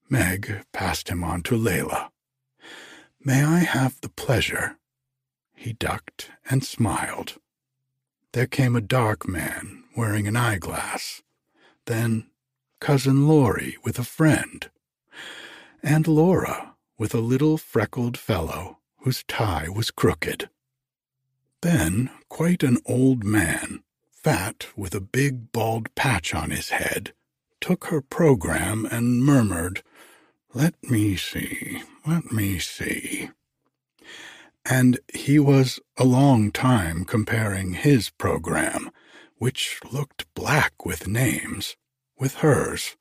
Meg 0.09 0.63
passed 0.71 1.09
him 1.09 1.23
on 1.23 1.41
to 1.43 1.55
Leila. 1.55 2.11
May 3.23 3.43
I 3.43 3.59
have 3.59 3.99
the 4.01 4.09
pleasure 4.09 4.77
he 5.61 5.73
ducked 5.73 6.31
and 6.49 6.63
smiled. 6.63 7.35
There 8.33 8.47
came 8.47 8.75
a 8.75 8.81
dark 8.81 9.27
man 9.27 9.83
wearing 9.95 10.27
an 10.27 10.35
eyeglass. 10.35 11.21
Then 11.85 12.31
Cousin 12.79 13.27
Laurie 13.27 13.77
with 13.83 13.99
a 13.99 14.03
friend. 14.03 14.71
And 15.83 16.07
Laura 16.07 16.73
with 16.97 17.13
a 17.13 17.19
little 17.19 17.59
freckled 17.59 18.17
fellow 18.17 18.79
whose 19.01 19.23
tie 19.23 19.67
was 19.69 19.91
crooked. 19.91 20.49
Then 21.61 22.09
quite 22.27 22.63
an 22.63 22.79
old 22.87 23.23
man, 23.23 23.83
fat 24.11 24.67
with 24.75 24.95
a 24.95 25.01
big 25.01 25.51
bald 25.51 25.93
patch 25.93 26.33
on 26.33 26.49
his 26.49 26.69
head, 26.69 27.13
took 27.59 27.85
her 27.85 28.01
program 28.01 28.87
and 28.89 29.23
murmured, 29.23 29.83
Let 30.55 30.73
me 30.89 31.15
see, 31.17 31.83
let 32.07 32.31
me 32.31 32.57
see. 32.57 33.29
And 34.65 34.99
he 35.13 35.39
was 35.39 35.79
a 35.97 36.03
long 36.03 36.51
time 36.51 37.03
comparing 37.05 37.73
his 37.73 38.09
program, 38.09 38.91
which 39.37 39.79
looked 39.91 40.31
black 40.35 40.85
with 40.85 41.07
names, 41.07 41.75
with 42.17 42.35
hers. 42.35 42.95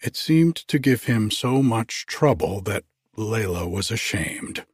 It 0.00 0.16
seemed 0.16 0.56
to 0.68 0.78
give 0.78 1.04
him 1.04 1.30
so 1.30 1.62
much 1.62 2.06
trouble 2.06 2.60
that 2.62 2.84
Leila 3.16 3.66
was 3.66 3.90
ashamed. 3.90 4.64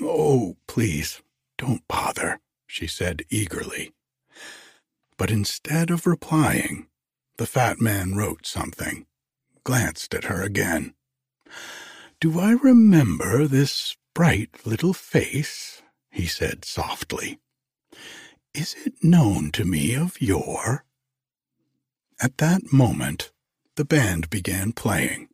Oh, 0.00 0.56
please, 0.66 1.22
don't 1.56 1.86
bother, 1.88 2.40
she 2.66 2.86
said 2.86 3.22
eagerly. 3.30 3.92
But 5.16 5.30
instead 5.30 5.90
of 5.90 6.06
replying, 6.06 6.86
the 7.38 7.46
fat 7.46 7.80
man 7.80 8.14
wrote 8.14 8.46
something, 8.46 9.06
glanced 9.64 10.14
at 10.14 10.24
her 10.24 10.42
again. 10.42 10.94
Do 12.20 12.38
I 12.38 12.52
remember 12.52 13.46
this 13.46 13.96
bright 14.18 14.66
little 14.66 14.92
face? 14.92 15.80
he 16.10 16.26
said 16.26 16.64
softly. 16.64 17.38
Is 18.52 18.74
it 18.84 18.94
known 19.00 19.52
to 19.52 19.64
me 19.64 19.94
of 19.94 20.20
yore? 20.20 20.84
At 22.20 22.38
that 22.38 22.72
moment, 22.72 23.30
the 23.76 23.84
band 23.84 24.28
began 24.28 24.72
playing. 24.72 25.28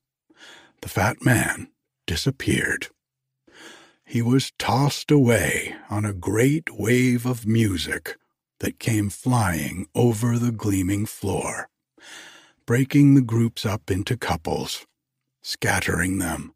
The 0.82 0.90
fat 0.90 1.24
man 1.24 1.68
disappeared. 2.06 2.88
He 4.04 4.20
was 4.20 4.52
tossed 4.58 5.10
away 5.10 5.74
on 5.88 6.04
a 6.04 6.12
great 6.12 6.78
wave 6.78 7.24
of 7.24 7.46
music 7.46 8.18
that 8.60 8.78
came 8.78 9.08
flying 9.08 9.86
over 9.94 10.38
the 10.38 10.52
gleaming 10.52 11.06
floor, 11.06 11.70
breaking 12.66 13.14
the 13.14 13.22
groups 13.22 13.64
up 13.64 13.90
into 13.90 14.18
couples, 14.18 14.84
scattering 15.42 16.18
them, 16.18 16.53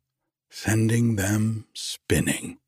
sending 0.50 1.16
them 1.16 1.66
spinning. 1.74 2.58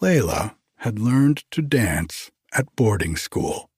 Leila 0.00 0.56
had 0.76 0.98
learned 0.98 1.44
to 1.50 1.62
dance 1.62 2.30
at 2.52 2.74
boarding 2.76 3.16
school. 3.16 3.68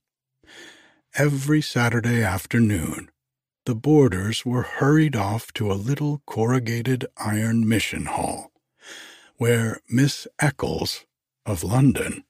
Every 1.15 1.61
Saturday 1.61 2.23
afternoon, 2.23 3.11
the 3.65 3.75
boarders 3.75 4.45
were 4.45 4.63
hurried 4.63 5.17
off 5.17 5.53
to 5.55 5.71
a 5.71 5.75
little 5.75 6.23
corrugated 6.27 7.07
iron 7.17 7.69
mission 7.69 8.07
hall, 8.07 8.53
where 9.37 9.81
Miss 9.89 10.27
Eccles 10.39 11.05
of 11.47 11.65
London 11.65 12.25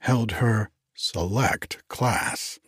held 0.00 0.32
her 0.32 0.70
select 0.94 1.86
class. 1.88 2.58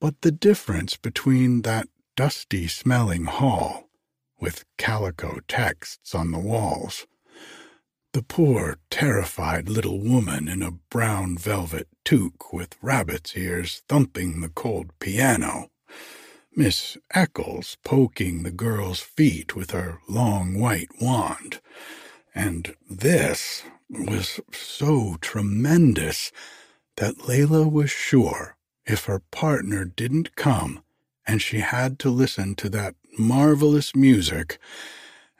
But 0.00 0.22
the 0.22 0.32
difference 0.32 0.96
between 0.96 1.62
that 1.62 1.88
dusty 2.16 2.66
smelling 2.68 3.24
hall, 3.24 3.88
with 4.42 4.64
calico 4.76 5.38
texts 5.46 6.16
on 6.16 6.32
the 6.32 6.38
walls, 6.38 7.06
the 8.12 8.24
poor, 8.24 8.76
terrified 8.90 9.68
little 9.68 10.00
woman 10.00 10.48
in 10.48 10.62
a 10.62 10.72
brown 10.90 11.38
velvet 11.38 11.86
toque 12.04 12.52
with 12.52 12.76
rabbit's 12.82 13.36
ears 13.36 13.82
thumping 13.88 14.40
the 14.40 14.48
cold 14.48 14.90
piano, 14.98 15.70
Miss 16.56 16.98
Eccles 17.14 17.78
poking 17.84 18.42
the 18.42 18.50
girl's 18.50 18.98
feet 18.98 19.54
with 19.54 19.70
her 19.70 20.00
long 20.08 20.58
white 20.58 20.90
wand. 21.00 21.60
And 22.34 22.74
this 22.90 23.62
was 23.88 24.40
so 24.52 25.18
tremendous 25.20 26.32
that 26.96 27.28
Leila 27.28 27.68
was 27.68 27.90
sure 27.90 28.56
if 28.84 29.04
her 29.04 29.20
partner 29.30 29.84
didn't 29.84 30.34
come 30.34 30.81
and 31.26 31.40
she 31.40 31.60
had 31.60 31.98
to 32.00 32.10
listen 32.10 32.54
to 32.56 32.68
that 32.70 32.94
marvelous 33.18 33.94
music 33.94 34.58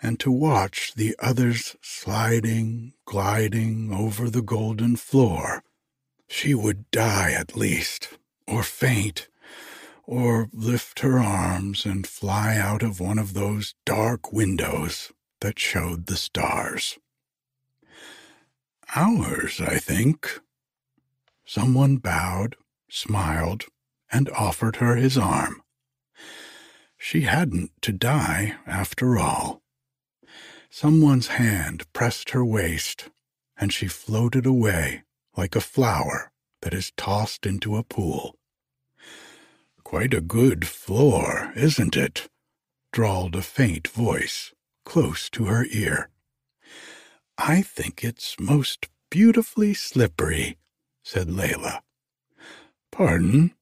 and 0.03 0.19
to 0.21 0.31
watch 0.31 0.95
the 0.95 1.15
others 1.21 1.77
sliding, 1.81 2.93
gliding 3.05 3.93
over 3.93 4.29
the 4.29 4.43
golden 4.43 4.97
floor, 4.97 5.63
she 6.27 6.55
would 6.55 6.91
die 6.91 7.33
at 7.33 7.57
least, 7.57 8.19
or 8.49 8.63
faint, 8.63 9.29
or 10.05 10.49
lift 10.53 11.01
her 11.01 11.19
arms 11.19 11.87
and 11.87 12.07
fly 12.07 12.57
out 12.57 12.83
of 12.83 12.99
one 12.99 13.19
of 13.19 13.35
those 13.35 13.75
dark 13.85 14.33
windows 14.33 15.13
that 15.41 15.59
showed 15.59 16.07
the 16.07 16.17
stars. 16.17 16.99
Ours, 18.95 19.61
I 19.61 19.79
think. 19.79 20.41
Someone 21.45 21.97
bowed, 21.97 22.57
smiled, 22.91 23.65
and 24.11 24.29
offered 24.31 24.77
her 24.77 24.97
his 24.97 25.17
arm. 25.17 25.63
She 27.05 27.23
hadn't 27.23 27.73
to 27.83 27.91
die 27.93 28.55
after 28.65 29.19
all. 29.19 29.61
Someone's 30.71 31.27
hand 31.27 31.93
pressed 31.93 32.31
her 32.31 32.45
waist, 32.45 33.11
and 33.57 33.73
she 33.73 33.89
floated 33.89 34.47
away 34.47 35.03
like 35.37 35.57
a 35.57 35.61
flower 35.61 36.31
that 36.61 36.73
is 36.73 36.93
tossed 36.97 37.45
into 37.45 37.77
a 37.77 37.83
pool. 37.83 38.37
Quite 39.83 40.15
a 40.15 40.21
good 40.21 40.69
floor, 40.69 41.53
isn't 41.57 41.97
it? 41.97 42.29
drawled 42.93 43.35
a 43.35 43.43
faint 43.43 43.89
voice 43.89 44.55
close 44.85 45.29
to 45.31 45.47
her 45.47 45.67
ear. 45.73 46.09
I 47.37 47.63
think 47.63 48.05
it's 48.05 48.37
most 48.39 48.89
beautifully 49.11 49.75
slippery, 49.75 50.57
said 51.03 51.29
Leila. 51.29 51.83
Pardon? 52.93 53.55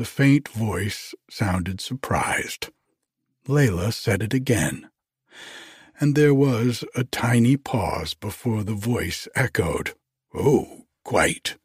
The 0.00 0.06
faint 0.06 0.48
voice 0.48 1.14
sounded 1.28 1.78
surprised. 1.78 2.70
Leila 3.46 3.92
said 3.92 4.22
it 4.22 4.32
again, 4.32 4.88
and 6.00 6.14
there 6.14 6.32
was 6.32 6.84
a 6.94 7.04
tiny 7.04 7.58
pause 7.58 8.14
before 8.14 8.64
the 8.64 8.72
voice 8.72 9.28
echoed, 9.34 9.92
Oh, 10.34 10.86
quite. 11.04 11.58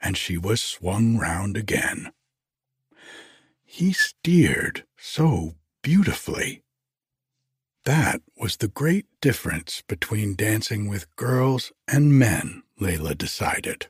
And 0.00 0.16
she 0.16 0.38
was 0.38 0.60
swung 0.60 1.18
round 1.18 1.56
again. 1.56 2.12
He 3.64 3.92
steered 3.92 4.84
so 4.96 5.56
beautifully. 5.82 6.62
That 7.84 8.22
was 8.36 8.58
the 8.58 8.68
great 8.68 9.06
difference 9.20 9.82
between 9.88 10.36
dancing 10.36 10.88
with 10.88 11.16
girls 11.16 11.72
and 11.88 12.16
men, 12.16 12.62
Leila 12.78 13.16
decided. 13.16 13.88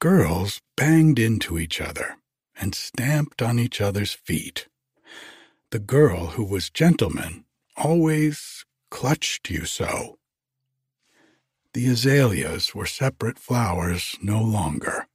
Girls 0.00 0.60
banged 0.74 1.20
into 1.20 1.60
each 1.60 1.80
other 1.80 2.16
and 2.62 2.76
stamped 2.76 3.42
on 3.42 3.58
each 3.58 3.80
other's 3.80 4.12
feet. 4.12 4.68
The 5.70 5.80
girl 5.80 6.28
who 6.28 6.44
was 6.44 6.70
gentleman 6.70 7.44
always 7.76 8.64
clutched 8.88 9.50
you 9.50 9.64
so. 9.64 10.18
The 11.74 11.88
azaleas 11.88 12.72
were 12.72 12.86
separate 12.86 13.38
flowers 13.38 14.16
no 14.22 14.40
longer. 14.40 15.08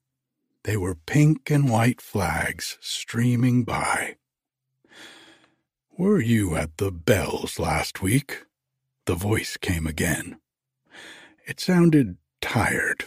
They 0.64 0.76
were 0.76 0.96
pink 0.96 1.50
and 1.50 1.70
white 1.70 2.02
flags 2.02 2.78
streaming 2.82 3.64
by. 3.64 4.18
Were 5.98 6.20
you 6.20 6.58
at 6.58 6.78
the 6.78 6.92
Bells' 6.92 7.60
last 7.60 8.02
week? 8.02 8.44
The 9.06 9.16
voice 9.16 9.56
came 9.56 9.88
again. 9.88 10.38
It 11.46 11.62
sounded 11.62 12.18
tired. 12.42 13.06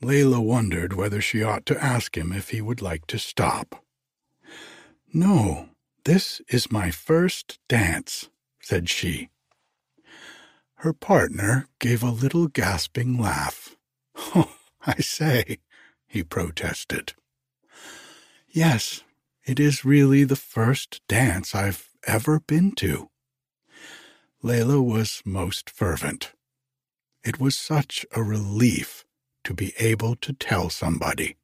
Leila 0.00 0.40
wondered 0.40 0.92
whether 0.92 1.20
she 1.20 1.42
ought 1.42 1.64
to 1.66 1.82
ask 1.82 2.16
him 2.16 2.32
if 2.32 2.50
he 2.50 2.60
would 2.60 2.82
like 2.82 3.06
to 3.06 3.18
stop. 3.18 3.84
No, 5.12 5.70
this 6.04 6.40
is 6.48 6.72
my 6.72 6.90
first 6.90 7.58
dance, 7.68 8.28
said 8.60 8.88
she. 8.88 9.30
Her 10.76 10.92
partner 10.92 11.68
gave 11.78 12.02
a 12.02 12.10
little 12.10 12.48
gasping 12.48 13.18
laugh. 13.18 13.76
Oh, 14.16 14.54
I 14.86 14.96
say, 14.96 15.58
he 16.06 16.22
protested. 16.22 17.14
Yes, 18.48 19.02
it 19.44 19.58
is 19.58 19.84
really 19.84 20.24
the 20.24 20.36
first 20.36 21.00
dance 21.08 21.54
I've 21.54 21.88
ever 22.06 22.40
been 22.40 22.72
to. 22.72 23.10
Leila 24.42 24.82
was 24.82 25.22
most 25.24 25.70
fervent. 25.70 26.32
It 27.24 27.40
was 27.40 27.56
such 27.56 28.04
a 28.12 28.22
relief 28.22 29.03
to 29.44 29.54
be 29.54 29.72
able 29.78 30.16
to 30.16 30.32
tell 30.32 30.70
somebody. 30.70 31.36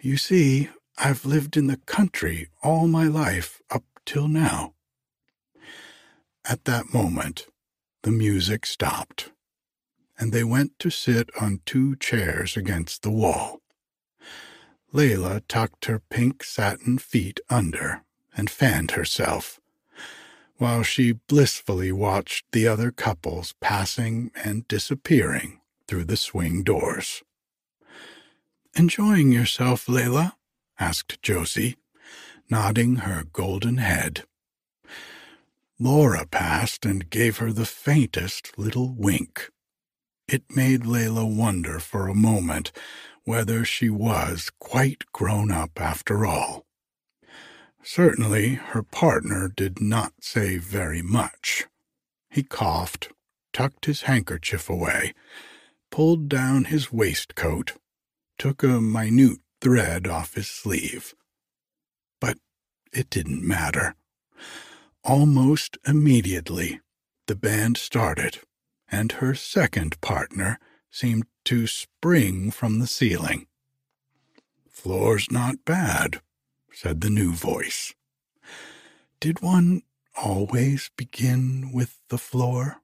You 0.00 0.16
see, 0.16 0.70
I've 0.96 1.24
lived 1.24 1.56
in 1.56 1.66
the 1.66 1.78
country 1.86 2.48
all 2.62 2.86
my 2.86 3.06
life 3.06 3.60
up 3.70 3.84
till 4.04 4.28
now. 4.28 4.74
At 6.44 6.64
that 6.64 6.92
moment, 6.92 7.46
the 8.02 8.10
music 8.10 8.66
stopped 8.66 9.30
and 10.18 10.32
they 10.32 10.44
went 10.44 10.78
to 10.78 10.90
sit 10.90 11.28
on 11.40 11.60
two 11.66 11.96
chairs 11.96 12.56
against 12.56 13.02
the 13.02 13.10
wall. 13.10 13.60
Leila 14.92 15.42
tucked 15.48 15.86
her 15.86 15.98
pink 15.98 16.44
satin 16.44 16.98
feet 16.98 17.40
under 17.50 18.02
and 18.36 18.48
fanned 18.48 18.92
herself, 18.92 19.60
while 20.56 20.84
she 20.84 21.12
blissfully 21.12 21.90
watched 21.90 22.44
the 22.52 22.66
other 22.66 22.92
couples 22.92 23.54
passing 23.60 24.30
and 24.44 24.68
disappearing 24.68 25.60
through 25.86 26.04
the 26.04 26.16
swing 26.16 26.62
doors. 26.62 27.22
Enjoying 28.76 29.32
yourself, 29.32 29.88
Leila? 29.88 30.36
asked 30.78 31.22
Josie, 31.22 31.76
nodding 32.50 32.96
her 32.96 33.24
golden 33.32 33.76
head. 33.76 34.24
Laura 35.78 36.26
passed 36.26 36.84
and 36.84 37.10
gave 37.10 37.38
her 37.38 37.52
the 37.52 37.66
faintest 37.66 38.56
little 38.58 38.94
wink. 38.94 39.50
It 40.26 40.56
made 40.56 40.86
Leila 40.86 41.26
wonder 41.26 41.78
for 41.78 42.08
a 42.08 42.14
moment 42.14 42.72
whether 43.24 43.64
she 43.64 43.90
was 43.90 44.50
quite 44.58 45.04
grown 45.12 45.50
up 45.50 45.80
after 45.80 46.26
all. 46.26 46.64
Certainly, 47.82 48.54
her 48.54 48.82
partner 48.82 49.52
did 49.54 49.80
not 49.80 50.12
say 50.20 50.56
very 50.56 51.02
much. 51.02 51.66
He 52.30 52.42
coughed, 52.42 53.10
tucked 53.52 53.86
his 53.86 54.02
handkerchief 54.02 54.70
away, 54.70 55.12
pulled 55.94 56.28
down 56.28 56.64
his 56.64 56.92
waistcoat, 56.92 57.74
took 58.36 58.64
a 58.64 58.80
minute 58.80 59.38
thread 59.60 60.08
off 60.08 60.34
his 60.34 60.48
sleeve. 60.48 61.14
But 62.20 62.36
it 62.92 63.08
didn't 63.10 63.46
matter. 63.46 63.94
Almost 65.04 65.78
immediately, 65.86 66.80
the 67.28 67.36
band 67.36 67.76
started, 67.76 68.40
and 68.90 69.12
her 69.12 69.36
second 69.36 70.00
partner 70.00 70.58
seemed 70.90 71.26
to 71.44 71.68
spring 71.68 72.50
from 72.50 72.80
the 72.80 72.88
ceiling. 72.88 73.46
Floor's 74.68 75.30
not 75.30 75.64
bad, 75.64 76.20
said 76.72 77.02
the 77.02 77.08
new 77.10 77.30
voice. 77.30 77.94
Did 79.20 79.42
one 79.42 79.82
always 80.16 80.90
begin 80.96 81.70
with 81.72 82.00
the 82.08 82.18
floor? 82.18 82.78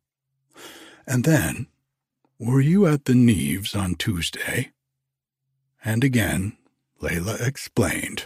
And 1.08 1.24
then, 1.24 1.66
were 2.40 2.60
you 2.60 2.86
at 2.86 3.04
the 3.04 3.12
Neaves' 3.12 3.76
on 3.76 3.94
Tuesday? 3.94 4.72
And 5.84 6.02
again, 6.02 6.56
Leila 6.98 7.34
explained. 7.34 8.24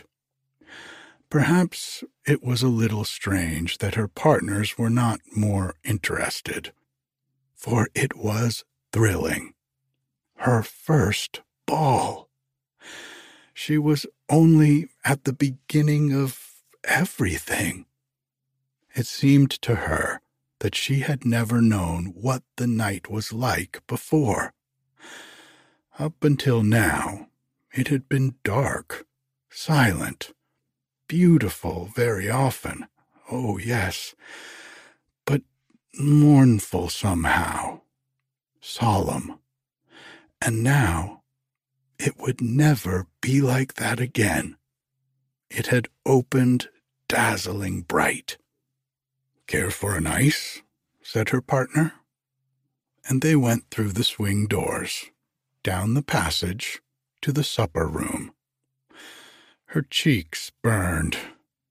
Perhaps 1.28 2.04
it 2.24 2.40
was 2.40 2.62
a 2.62 2.68
little 2.68 3.02
strange 3.02 3.78
that 3.78 3.96
her 3.96 4.06
partners 4.06 4.78
were 4.78 4.88
not 4.88 5.18
more 5.34 5.74
interested, 5.82 6.72
for 7.56 7.88
it 7.92 8.16
was 8.16 8.64
thrilling. 8.92 9.52
Her 10.36 10.62
first 10.62 11.40
ball. 11.66 12.28
She 13.52 13.78
was 13.78 14.06
only 14.28 14.90
at 15.04 15.24
the 15.24 15.32
beginning 15.32 16.12
of 16.12 16.38
everything. 16.84 17.86
It 18.94 19.06
seemed 19.06 19.50
to 19.62 19.74
her 19.74 20.20
that 20.64 20.74
she 20.74 21.00
had 21.00 21.26
never 21.26 21.60
known 21.60 22.06
what 22.16 22.42
the 22.56 22.66
night 22.66 23.10
was 23.10 23.34
like 23.34 23.82
before. 23.86 24.54
Up 25.98 26.24
until 26.24 26.62
now, 26.62 27.26
it 27.74 27.88
had 27.88 28.08
been 28.08 28.36
dark, 28.42 29.04
silent, 29.50 30.32
beautiful 31.06 31.90
very 31.94 32.30
often, 32.30 32.86
oh 33.30 33.58
yes, 33.58 34.14
but 35.26 35.42
mournful 35.98 36.88
somehow, 36.88 37.82
solemn. 38.62 39.38
And 40.40 40.62
now 40.62 41.24
it 41.98 42.14
would 42.18 42.40
never 42.40 43.06
be 43.20 43.42
like 43.42 43.74
that 43.74 44.00
again. 44.00 44.56
It 45.50 45.66
had 45.66 45.88
opened 46.06 46.70
dazzling 47.06 47.82
bright. 47.82 48.38
Care 49.46 49.70
for 49.70 49.96
an 49.96 50.06
ice? 50.06 50.62
said 51.02 51.28
her 51.30 51.40
partner. 51.40 51.92
And 53.08 53.20
they 53.20 53.36
went 53.36 53.70
through 53.70 53.92
the 53.92 54.04
swing 54.04 54.46
doors, 54.46 55.06
down 55.62 55.94
the 55.94 56.02
passage, 56.02 56.80
to 57.20 57.32
the 57.32 57.44
supper 57.44 57.86
room. 57.86 58.32
Her 59.66 59.82
cheeks 59.82 60.50
burned. 60.62 61.18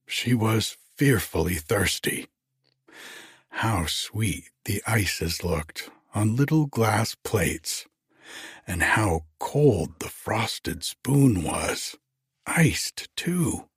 She 0.06 0.34
was 0.34 0.78
fearfully 0.96 1.56
thirsty. 1.56 2.28
How 3.50 3.86
sweet 3.86 4.50
the 4.66 4.84
ices 4.86 5.44
looked 5.44 5.90
on 6.14 6.36
little 6.36 6.68
glass 6.68 7.16
plates, 7.16 7.86
and 8.68 8.84
how 8.84 9.26
cold 9.40 10.00
the 10.00 10.10
frosted 10.10 10.84
spoon 10.84 11.44
was, 11.44 11.96
iced 12.46 13.10
too. 13.16 13.68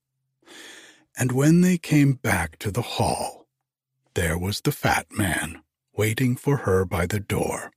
And 1.19 1.33
when 1.33 1.63
they 1.63 1.79
came 1.79 2.15
back 2.15 2.59
to 2.59 2.71
the 2.71 2.83
hall, 2.83 3.46
there 4.17 4.39
was 4.39 4.63
the 4.63 4.73
fat 4.73 5.07
man 5.11 5.61
waiting 5.95 6.37
for 6.37 6.59
her 6.59 6.87
by 6.87 7.05
the 7.05 7.21
door. 7.21 7.71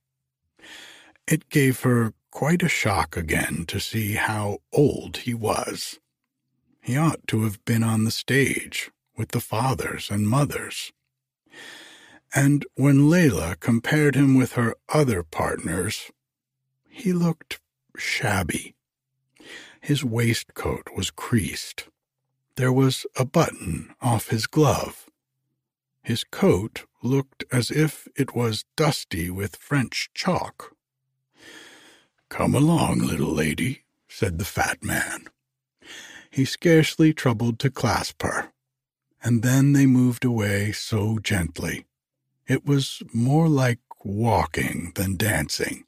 It 1.28 1.50
gave 1.50 1.82
her 1.82 2.14
quite 2.30 2.62
a 2.62 2.68
shock 2.68 3.14
again 3.14 3.66
to 3.68 3.78
see 3.78 4.14
how 4.14 4.60
old 4.72 5.18
he 5.18 5.34
was. 5.34 6.00
He 6.80 6.96
ought 6.96 7.26
to 7.26 7.44
have 7.44 7.62
been 7.66 7.82
on 7.82 8.04
the 8.04 8.10
stage 8.10 8.90
with 9.18 9.32
the 9.32 9.40
fathers 9.40 10.08
and 10.10 10.26
mothers. 10.26 10.92
And 12.34 12.64
when 12.74 13.10
Leila 13.10 13.56
compared 13.60 14.14
him 14.14 14.34
with 14.34 14.52
her 14.52 14.74
other 14.88 15.22
partners, 15.22 16.10
he 16.88 17.12
looked 17.12 17.60
shabby. 17.98 18.74
His 19.82 20.02
waistcoat 20.02 20.88
was 20.96 21.10
creased. 21.10 21.88
There 22.56 22.72
was 22.72 23.04
a 23.14 23.26
button 23.26 23.94
off 24.00 24.28
his 24.28 24.46
glove, 24.46 25.09
his 26.02 26.24
coat 26.24 26.84
looked 27.02 27.44
as 27.52 27.70
if 27.70 28.08
it 28.16 28.34
was 28.34 28.64
dusty 28.76 29.30
with 29.30 29.56
French 29.56 30.10
chalk. 30.14 30.74
Come 32.28 32.54
along, 32.54 33.00
little 33.00 33.32
lady, 33.32 33.84
said 34.08 34.38
the 34.38 34.44
fat 34.44 34.82
man. 34.82 35.28
He 36.30 36.44
scarcely 36.44 37.12
troubled 37.12 37.58
to 37.60 37.70
clasp 37.70 38.22
her, 38.22 38.52
and 39.22 39.42
then 39.42 39.72
they 39.72 39.86
moved 39.86 40.24
away 40.24 40.72
so 40.72 41.18
gently. 41.18 41.86
It 42.46 42.64
was 42.64 43.02
more 43.12 43.48
like 43.48 43.80
walking 44.04 44.92
than 44.94 45.16
dancing. 45.16 45.84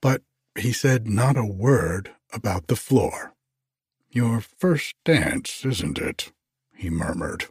But 0.00 0.22
he 0.56 0.72
said 0.72 1.06
not 1.06 1.36
a 1.36 1.44
word 1.44 2.12
about 2.32 2.66
the 2.66 2.76
floor. 2.76 3.34
Your 4.10 4.40
first 4.40 4.94
dance, 5.04 5.64
isn't 5.64 5.98
it? 5.98 6.32
he 6.74 6.90
murmured. 6.90 7.46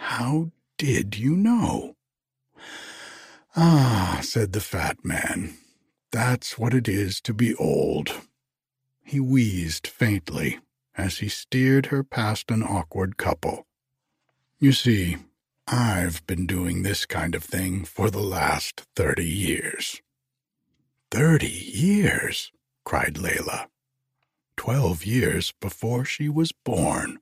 How 0.00 0.50
did 0.78 1.18
you 1.18 1.36
know? 1.36 1.94
Ah, 3.54 4.20
said 4.22 4.52
the 4.52 4.60
fat 4.60 5.04
man, 5.04 5.58
that's 6.10 6.58
what 6.58 6.72
it 6.72 6.88
is 6.88 7.20
to 7.20 7.34
be 7.34 7.54
old. 7.56 8.12
He 9.04 9.20
wheezed 9.20 9.86
faintly 9.86 10.58
as 10.96 11.18
he 11.18 11.28
steered 11.28 11.86
her 11.86 12.02
past 12.02 12.50
an 12.50 12.62
awkward 12.62 13.18
couple. 13.18 13.66
You 14.58 14.72
see, 14.72 15.18
I've 15.68 16.26
been 16.26 16.46
doing 16.46 16.82
this 16.82 17.04
kind 17.04 17.34
of 17.34 17.44
thing 17.44 17.84
for 17.84 18.10
the 18.10 18.22
last 18.22 18.86
thirty 18.96 19.28
years. 19.28 20.00
Thirty 21.10 21.50
years? 21.50 22.50
cried 22.86 23.18
Leila. 23.18 23.68
Twelve 24.56 25.04
years 25.04 25.52
before 25.60 26.06
she 26.06 26.30
was 26.30 26.52
born. 26.52 27.18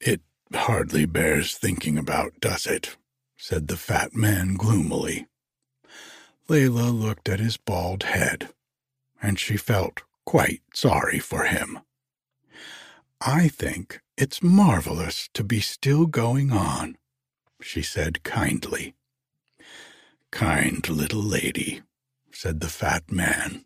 It 0.00 0.20
Hardly 0.54 1.04
bears 1.06 1.56
thinking 1.56 1.98
about, 1.98 2.40
does 2.40 2.66
it? 2.66 2.96
said 3.36 3.68
the 3.68 3.76
fat 3.76 4.14
man 4.14 4.54
gloomily. 4.54 5.26
Leila 6.48 6.90
looked 6.90 7.28
at 7.28 7.40
his 7.40 7.56
bald 7.56 8.04
head, 8.04 8.48
and 9.22 9.38
she 9.38 9.56
felt 9.56 10.02
quite 10.24 10.62
sorry 10.74 11.18
for 11.18 11.44
him. 11.44 11.78
I 13.20 13.48
think 13.48 14.00
it's 14.16 14.42
marvelous 14.42 15.28
to 15.34 15.44
be 15.44 15.60
still 15.60 16.06
going 16.06 16.52
on, 16.52 16.96
she 17.60 17.82
said 17.82 18.22
kindly. 18.22 18.94
Kind 20.30 20.88
little 20.88 21.22
lady, 21.22 21.82
said 22.32 22.60
the 22.60 22.68
fat 22.68 23.10
man, 23.10 23.64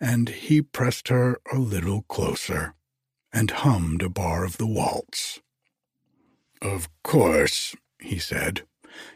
and 0.00 0.28
he 0.28 0.62
pressed 0.62 1.08
her 1.08 1.40
a 1.52 1.58
little 1.58 2.02
closer 2.02 2.74
and 3.32 3.50
hummed 3.50 4.02
a 4.02 4.08
bar 4.08 4.44
of 4.44 4.56
the 4.56 4.66
waltz. 4.66 5.40
Of 6.62 6.88
course, 7.02 7.74
he 7.98 8.18
said, 8.18 8.62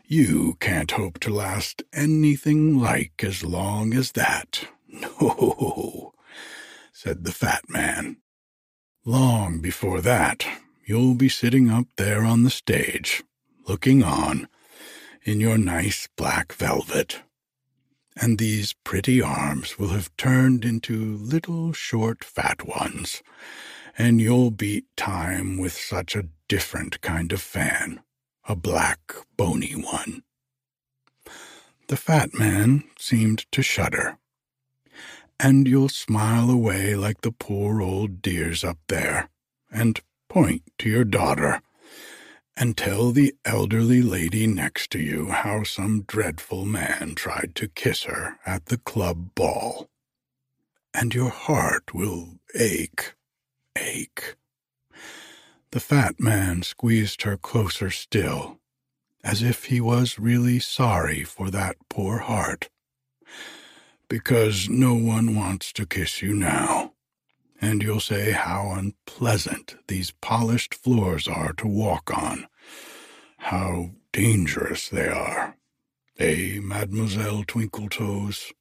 you 0.07 0.57
can't 0.61 0.93
hope 0.93 1.19
to 1.21 1.31
last 1.31 1.83
anything 1.93 2.79
like 2.79 3.23
as 3.25 3.45
long 3.45 3.95
as 3.95 4.13
that. 4.13 4.69
No, 4.95 6.13
said 6.93 7.25
the 7.25 7.33
fat 7.33 7.69
man. 7.69 8.19
Long 9.05 9.59
before 9.59 10.01
that, 10.03 10.47
you'll 10.87 11.17
be 11.17 11.29
sitting 11.29 11.69
up 11.69 11.87
there 11.97 12.23
on 12.25 12.45
the 12.45 12.51
stage, 12.51 13.25
looking 13.67 14.05
on, 14.05 14.47
in 15.25 15.41
your 15.41 15.59
nice 15.59 16.09
black 16.17 16.53
velvet. 16.53 17.23
And 18.17 18.39
these 18.39 18.73
pretty 18.85 19.21
arms 19.21 19.81
will 19.81 19.89
have 19.89 20.17
turned 20.17 20.65
into 20.65 21.17
little 21.17 21.73
short 21.73 22.23
fat 22.23 22.65
ones, 22.65 23.21
and 23.97 24.21
you'll 24.21 24.51
beat 24.51 24.85
time 24.97 25.59
with 25.59 25.73
such 25.73 26.17
a 26.17 26.29
different 26.49 27.01
kind 27.01 27.33
of 27.33 27.41
fan, 27.41 28.01
a 28.49 28.57
black, 28.57 29.15
bony 29.37 29.73
one. 29.73 30.23
The 31.89 31.97
fat 31.97 32.35
man 32.35 32.85
seemed 32.99 33.51
to 33.53 33.63
shudder. 33.63 34.19
And 35.39 35.67
you'll 35.67 35.89
smile 35.89 36.49
away 36.51 36.95
like 36.95 37.21
the 37.21 37.33
poor 37.33 37.83
old 37.83 38.23
dears 38.23 38.65
up 38.65 38.79
there, 38.89 39.29
and 39.71 40.01
point 40.29 40.63
to 40.79 40.89
your 40.89 41.05
daughter 41.05 41.61
and 42.57 42.77
tell 42.77 43.11
the 43.11 43.35
elderly 43.45 44.01
lady 44.01 44.47
next 44.47 44.91
to 44.91 45.01
you 45.01 45.31
how 45.31 45.65
some 45.65 46.03
dreadful 46.03 46.65
man 46.65 47.15
tried 47.15 47.53
to 47.57 47.69
kiss 47.69 48.05
her 48.05 48.39
at 48.47 48.67
the 48.67 48.79
club 48.79 49.35
ball. 49.35 49.89
And 50.93 51.15
your 51.15 51.31
heart 51.31 51.93
will 51.93 52.39
ache, 52.55 53.15
ache. 53.77 54.37
The 55.71 55.81
fat 55.81 56.21
man 56.21 56.63
squeezed 56.63 57.23
her 57.23 57.37
closer 57.37 57.91
still, 57.91 58.61
as 59.23 59.43
if 59.43 59.65
he 59.65 59.81
was 59.81 60.19
really 60.19 60.61
sorry 60.61 61.25
for 61.25 61.51
that 61.51 61.77
poor 61.89 62.19
heart. 62.19 62.69
Because 64.09 64.69
no 64.69 64.95
one 64.95 65.35
wants 65.35 65.73
to 65.73 65.87
kiss 65.87 66.23
you 66.23 66.35
now 66.35 66.95
and 67.65 67.83
you'll 67.83 68.01
say 68.01 68.33
how 68.33 68.73
unpleasant 68.77 69.77
these 69.89 70.11
polished 70.21 70.75
floors 70.75 71.27
are 71.27 71.55
to 71.55 71.67
walk 71.67 72.15
on, 72.15 72.47
how 73.39 73.91
dangerous 74.13 74.91
they 74.91 75.09
are. 75.09 75.57
Eh, 76.19 76.59
Mademoiselle 76.61 77.43
Twinkletoes? 77.45 78.53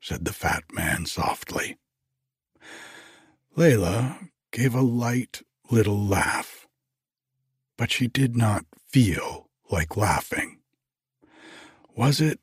said 0.00 0.24
the 0.24 0.32
fat 0.32 0.62
man 0.72 1.04
softly. 1.04 1.76
Leila 3.56 4.20
gave 4.50 4.74
a 4.74 4.80
light 4.82 5.42
little 5.70 5.98
laugh, 5.98 6.66
but 7.76 7.90
she 7.90 8.06
did 8.06 8.36
not 8.36 8.64
feel 8.86 9.48
like 9.70 9.96
laughing. 9.96 10.58
Was 11.94 12.20
it? 12.20 12.40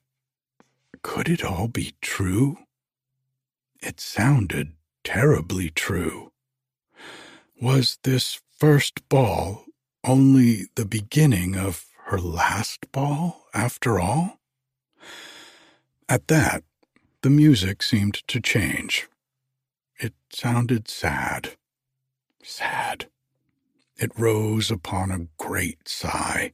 Could 1.02 1.30
it 1.30 1.44
all 1.44 1.68
be 1.68 1.96
true? 2.02 2.58
It 3.82 4.00
sounded 4.00 4.74
terribly 5.04 5.70
true. 5.70 6.32
Was 7.62 8.00
this 8.04 8.42
first 8.58 9.08
ball 9.10 9.66
only 10.04 10.68
the 10.76 10.86
beginning 10.86 11.56
of 11.56 11.86
her 12.08 12.18
last 12.20 12.92
ball, 12.92 13.48
after 13.54 14.00
all? 14.00 14.40
At 16.08 16.28
that, 16.28 16.64
the 17.22 17.30
music 17.30 17.82
seemed 17.82 18.28
to 18.28 18.40
change. 18.40 19.08
It 20.00 20.14
sounded 20.32 20.88
sad. 20.88 21.56
Sad. 22.46 23.10
It 23.98 24.12
rose 24.18 24.72
upon 24.72 25.12
a 25.12 25.28
great 25.38 25.88
sigh. 25.88 26.54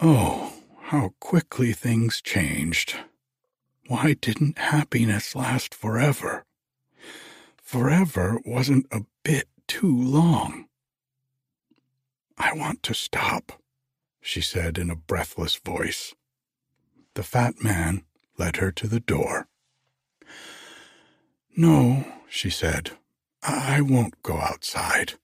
Oh, 0.00 0.52
how 0.82 1.14
quickly 1.20 1.72
things 1.72 2.20
changed. 2.20 2.96
Why 3.88 4.14
didn't 4.14 4.58
happiness 4.58 5.34
last 5.34 5.74
forever? 5.74 6.44
forever 7.74 8.38
wasn't 8.44 8.86
a 8.92 9.00
bit 9.24 9.48
too 9.66 10.00
long. 10.00 10.66
I 12.38 12.52
want 12.52 12.84
to 12.84 12.94
stop, 12.94 13.60
she 14.20 14.40
said 14.40 14.78
in 14.78 14.90
a 14.90 14.96
breathless 14.96 15.56
voice. 15.56 16.14
The 17.14 17.24
fat 17.24 17.64
man 17.64 18.04
led 18.38 18.58
her 18.58 18.70
to 18.72 18.86
the 18.86 19.00
door. 19.00 19.48
No, 21.56 22.04
she 22.28 22.50
said, 22.50 22.92
I 23.44 23.80
won't 23.82 24.22
go 24.22 24.38
outside. 24.38 25.14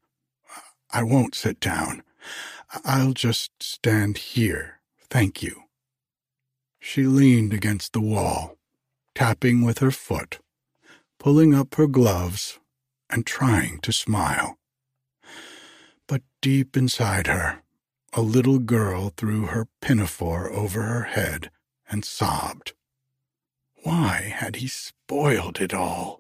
I 0.93 1.03
won't 1.03 1.35
sit 1.35 1.61
down. 1.61 2.03
I'll 2.85 3.13
just 3.13 3.51
stand 3.63 4.19
here, 4.19 4.81
thank 5.11 5.43
you. 5.43 5.65
She 6.81 7.05
leaned 7.05 7.53
against 7.53 7.93
the 7.93 8.01
wall, 8.01 8.57
tapping 9.15 9.65
with 9.65 9.79
her 9.79 9.91
foot 9.91 10.39
pulling 11.21 11.55
up 11.55 11.75
her 11.77 11.87
gloves 11.87 12.59
and 13.11 13.27
trying 13.27 13.79
to 13.81 13.93
smile. 13.93 14.59
But 16.09 16.23
deep 16.41 16.77
inside 16.77 17.27
her, 17.27 17.63
a 18.15 18.23
little 18.23 18.59
girl 18.59 19.13
threw 19.17 19.47
her 19.47 19.69
pinafore 19.83 20.51
over 20.51 20.83
her 20.83 21.03
head 21.05 21.51
and 21.91 22.05
sobbed. 22.05 22.73
Why 23.85 24.33
had 24.35 24.57
he 24.57 24.67
spoiled 24.67 25.61
it 25.61 25.75
all? 25.75 26.20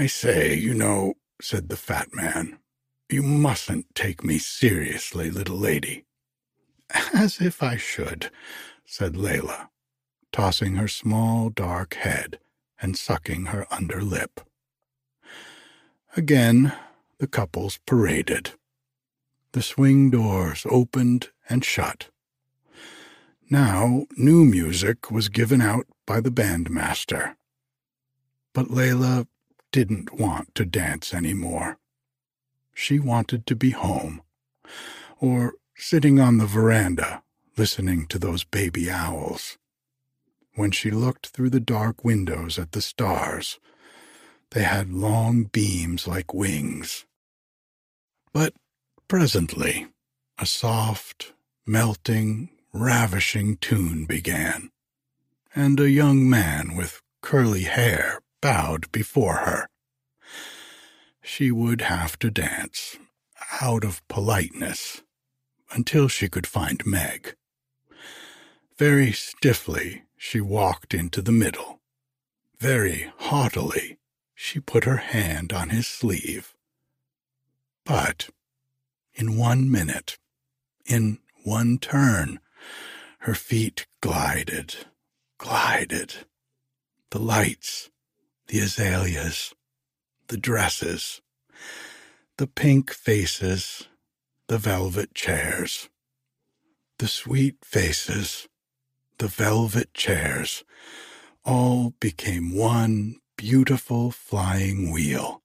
I 0.00 0.06
say, 0.06 0.54
you 0.54 0.74
know, 0.74 1.14
said 1.42 1.68
the 1.68 1.76
fat 1.76 2.14
man, 2.14 2.60
you 3.10 3.20
mustn't 3.20 3.96
take 3.96 4.22
me 4.22 4.38
seriously, 4.38 5.28
little 5.28 5.56
lady. 5.56 6.04
As 7.12 7.40
if 7.40 7.64
I 7.64 7.76
should, 7.76 8.30
said 8.86 9.16
Leila, 9.16 9.70
tossing 10.30 10.76
her 10.76 10.86
small 10.86 11.50
dark 11.50 11.94
head 11.94 12.38
and 12.80 12.96
sucking 12.96 13.46
her 13.46 13.66
under 13.72 14.00
lip. 14.00 14.40
Again, 16.16 16.74
the 17.18 17.26
couples 17.26 17.80
paraded. 17.84 18.52
The 19.50 19.62
swing 19.62 20.10
doors 20.10 20.64
opened 20.70 21.30
and 21.48 21.64
shut. 21.64 22.08
Now, 23.50 24.06
new 24.16 24.44
music 24.44 25.10
was 25.10 25.28
given 25.28 25.60
out 25.60 25.86
by 26.06 26.20
the 26.20 26.30
bandmaster. 26.30 27.34
But 28.54 28.70
Leila 28.70 29.26
didn't 29.72 30.18
want 30.18 30.54
to 30.54 30.64
dance 30.64 31.12
any 31.12 31.34
more. 31.34 31.78
She 32.74 32.98
wanted 32.98 33.46
to 33.46 33.56
be 33.56 33.70
home, 33.70 34.22
or 35.20 35.54
sitting 35.76 36.20
on 36.20 36.38
the 36.38 36.46
veranda 36.46 37.22
listening 37.56 38.06
to 38.06 38.18
those 38.18 38.44
baby 38.44 38.90
owls 38.90 39.58
when 40.54 40.70
she 40.70 40.90
looked 40.90 41.28
through 41.28 41.50
the 41.50 41.60
dark 41.60 42.04
windows 42.04 42.58
at 42.58 42.72
the 42.72 42.80
stars. 42.80 43.58
They 44.50 44.62
had 44.62 44.92
long 44.92 45.44
beams 45.44 46.08
like 46.08 46.34
wings. 46.34 47.04
But 48.32 48.54
presently, 49.06 49.88
a 50.38 50.46
soft, 50.46 51.32
melting, 51.66 52.50
ravishing 52.72 53.56
tune 53.58 54.04
began, 54.04 54.70
and 55.54 55.78
a 55.78 55.90
young 55.90 56.28
man 56.28 56.76
with 56.76 57.02
curly 57.22 57.62
hair 57.62 58.20
bowed 58.40 58.90
before 58.92 59.36
her. 59.38 59.68
She 61.22 61.50
would 61.50 61.82
have 61.82 62.18
to 62.20 62.30
dance, 62.30 62.96
out 63.60 63.84
of 63.84 64.06
politeness, 64.08 65.02
until 65.72 66.08
she 66.08 66.28
could 66.28 66.46
find 66.46 66.84
Meg. 66.86 67.34
Very 68.78 69.12
stiffly, 69.12 70.04
she 70.16 70.40
walked 70.40 70.94
into 70.94 71.20
the 71.20 71.32
middle. 71.32 71.80
Very 72.58 73.12
haughtily, 73.18 73.98
she 74.34 74.60
put 74.60 74.84
her 74.84 74.98
hand 74.98 75.52
on 75.52 75.70
his 75.70 75.86
sleeve. 75.86 76.54
But 77.84 78.30
in 79.14 79.36
one 79.36 79.70
minute, 79.70 80.18
in 80.86 81.18
one 81.44 81.78
turn, 81.78 82.40
her 83.20 83.34
feet 83.34 83.86
glided, 84.00 84.74
glided. 85.38 86.14
The 87.10 87.18
lights, 87.18 87.90
the 88.48 88.60
azaleas, 88.60 89.54
the 90.28 90.36
dresses, 90.36 91.20
the 92.38 92.46
pink 92.46 92.90
faces, 92.90 93.88
the 94.48 94.58
velvet 94.58 95.14
chairs, 95.14 95.88
the 96.98 97.08
sweet 97.08 97.56
faces, 97.62 98.48
the 99.18 99.28
velvet 99.28 99.92
chairs, 99.92 100.64
all 101.44 101.94
became 102.00 102.54
one 102.54 103.16
beautiful 103.36 104.10
flying 104.10 104.90
wheel. 104.90 105.42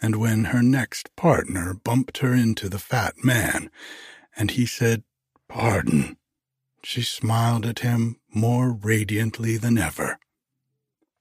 And 0.00 0.16
when 0.16 0.46
her 0.46 0.62
next 0.62 1.14
partner 1.14 1.74
bumped 1.74 2.18
her 2.18 2.34
into 2.34 2.68
the 2.68 2.78
fat 2.78 3.14
man, 3.22 3.70
and 4.36 4.50
he 4.52 4.66
said, 4.66 5.04
Pardon, 5.48 6.16
she 6.82 7.02
smiled 7.02 7.64
at 7.66 7.80
him 7.80 8.16
more 8.34 8.72
radiantly 8.72 9.56
than 9.56 9.78
ever. 9.78 10.18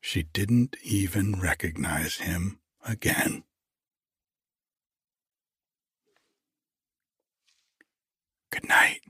She 0.02 0.24
didn't 0.24 0.76
even 0.84 1.40
recognize 1.40 2.18
him 2.18 2.60
again. 2.84 3.44
Good 8.52 8.68
night. 8.68 9.02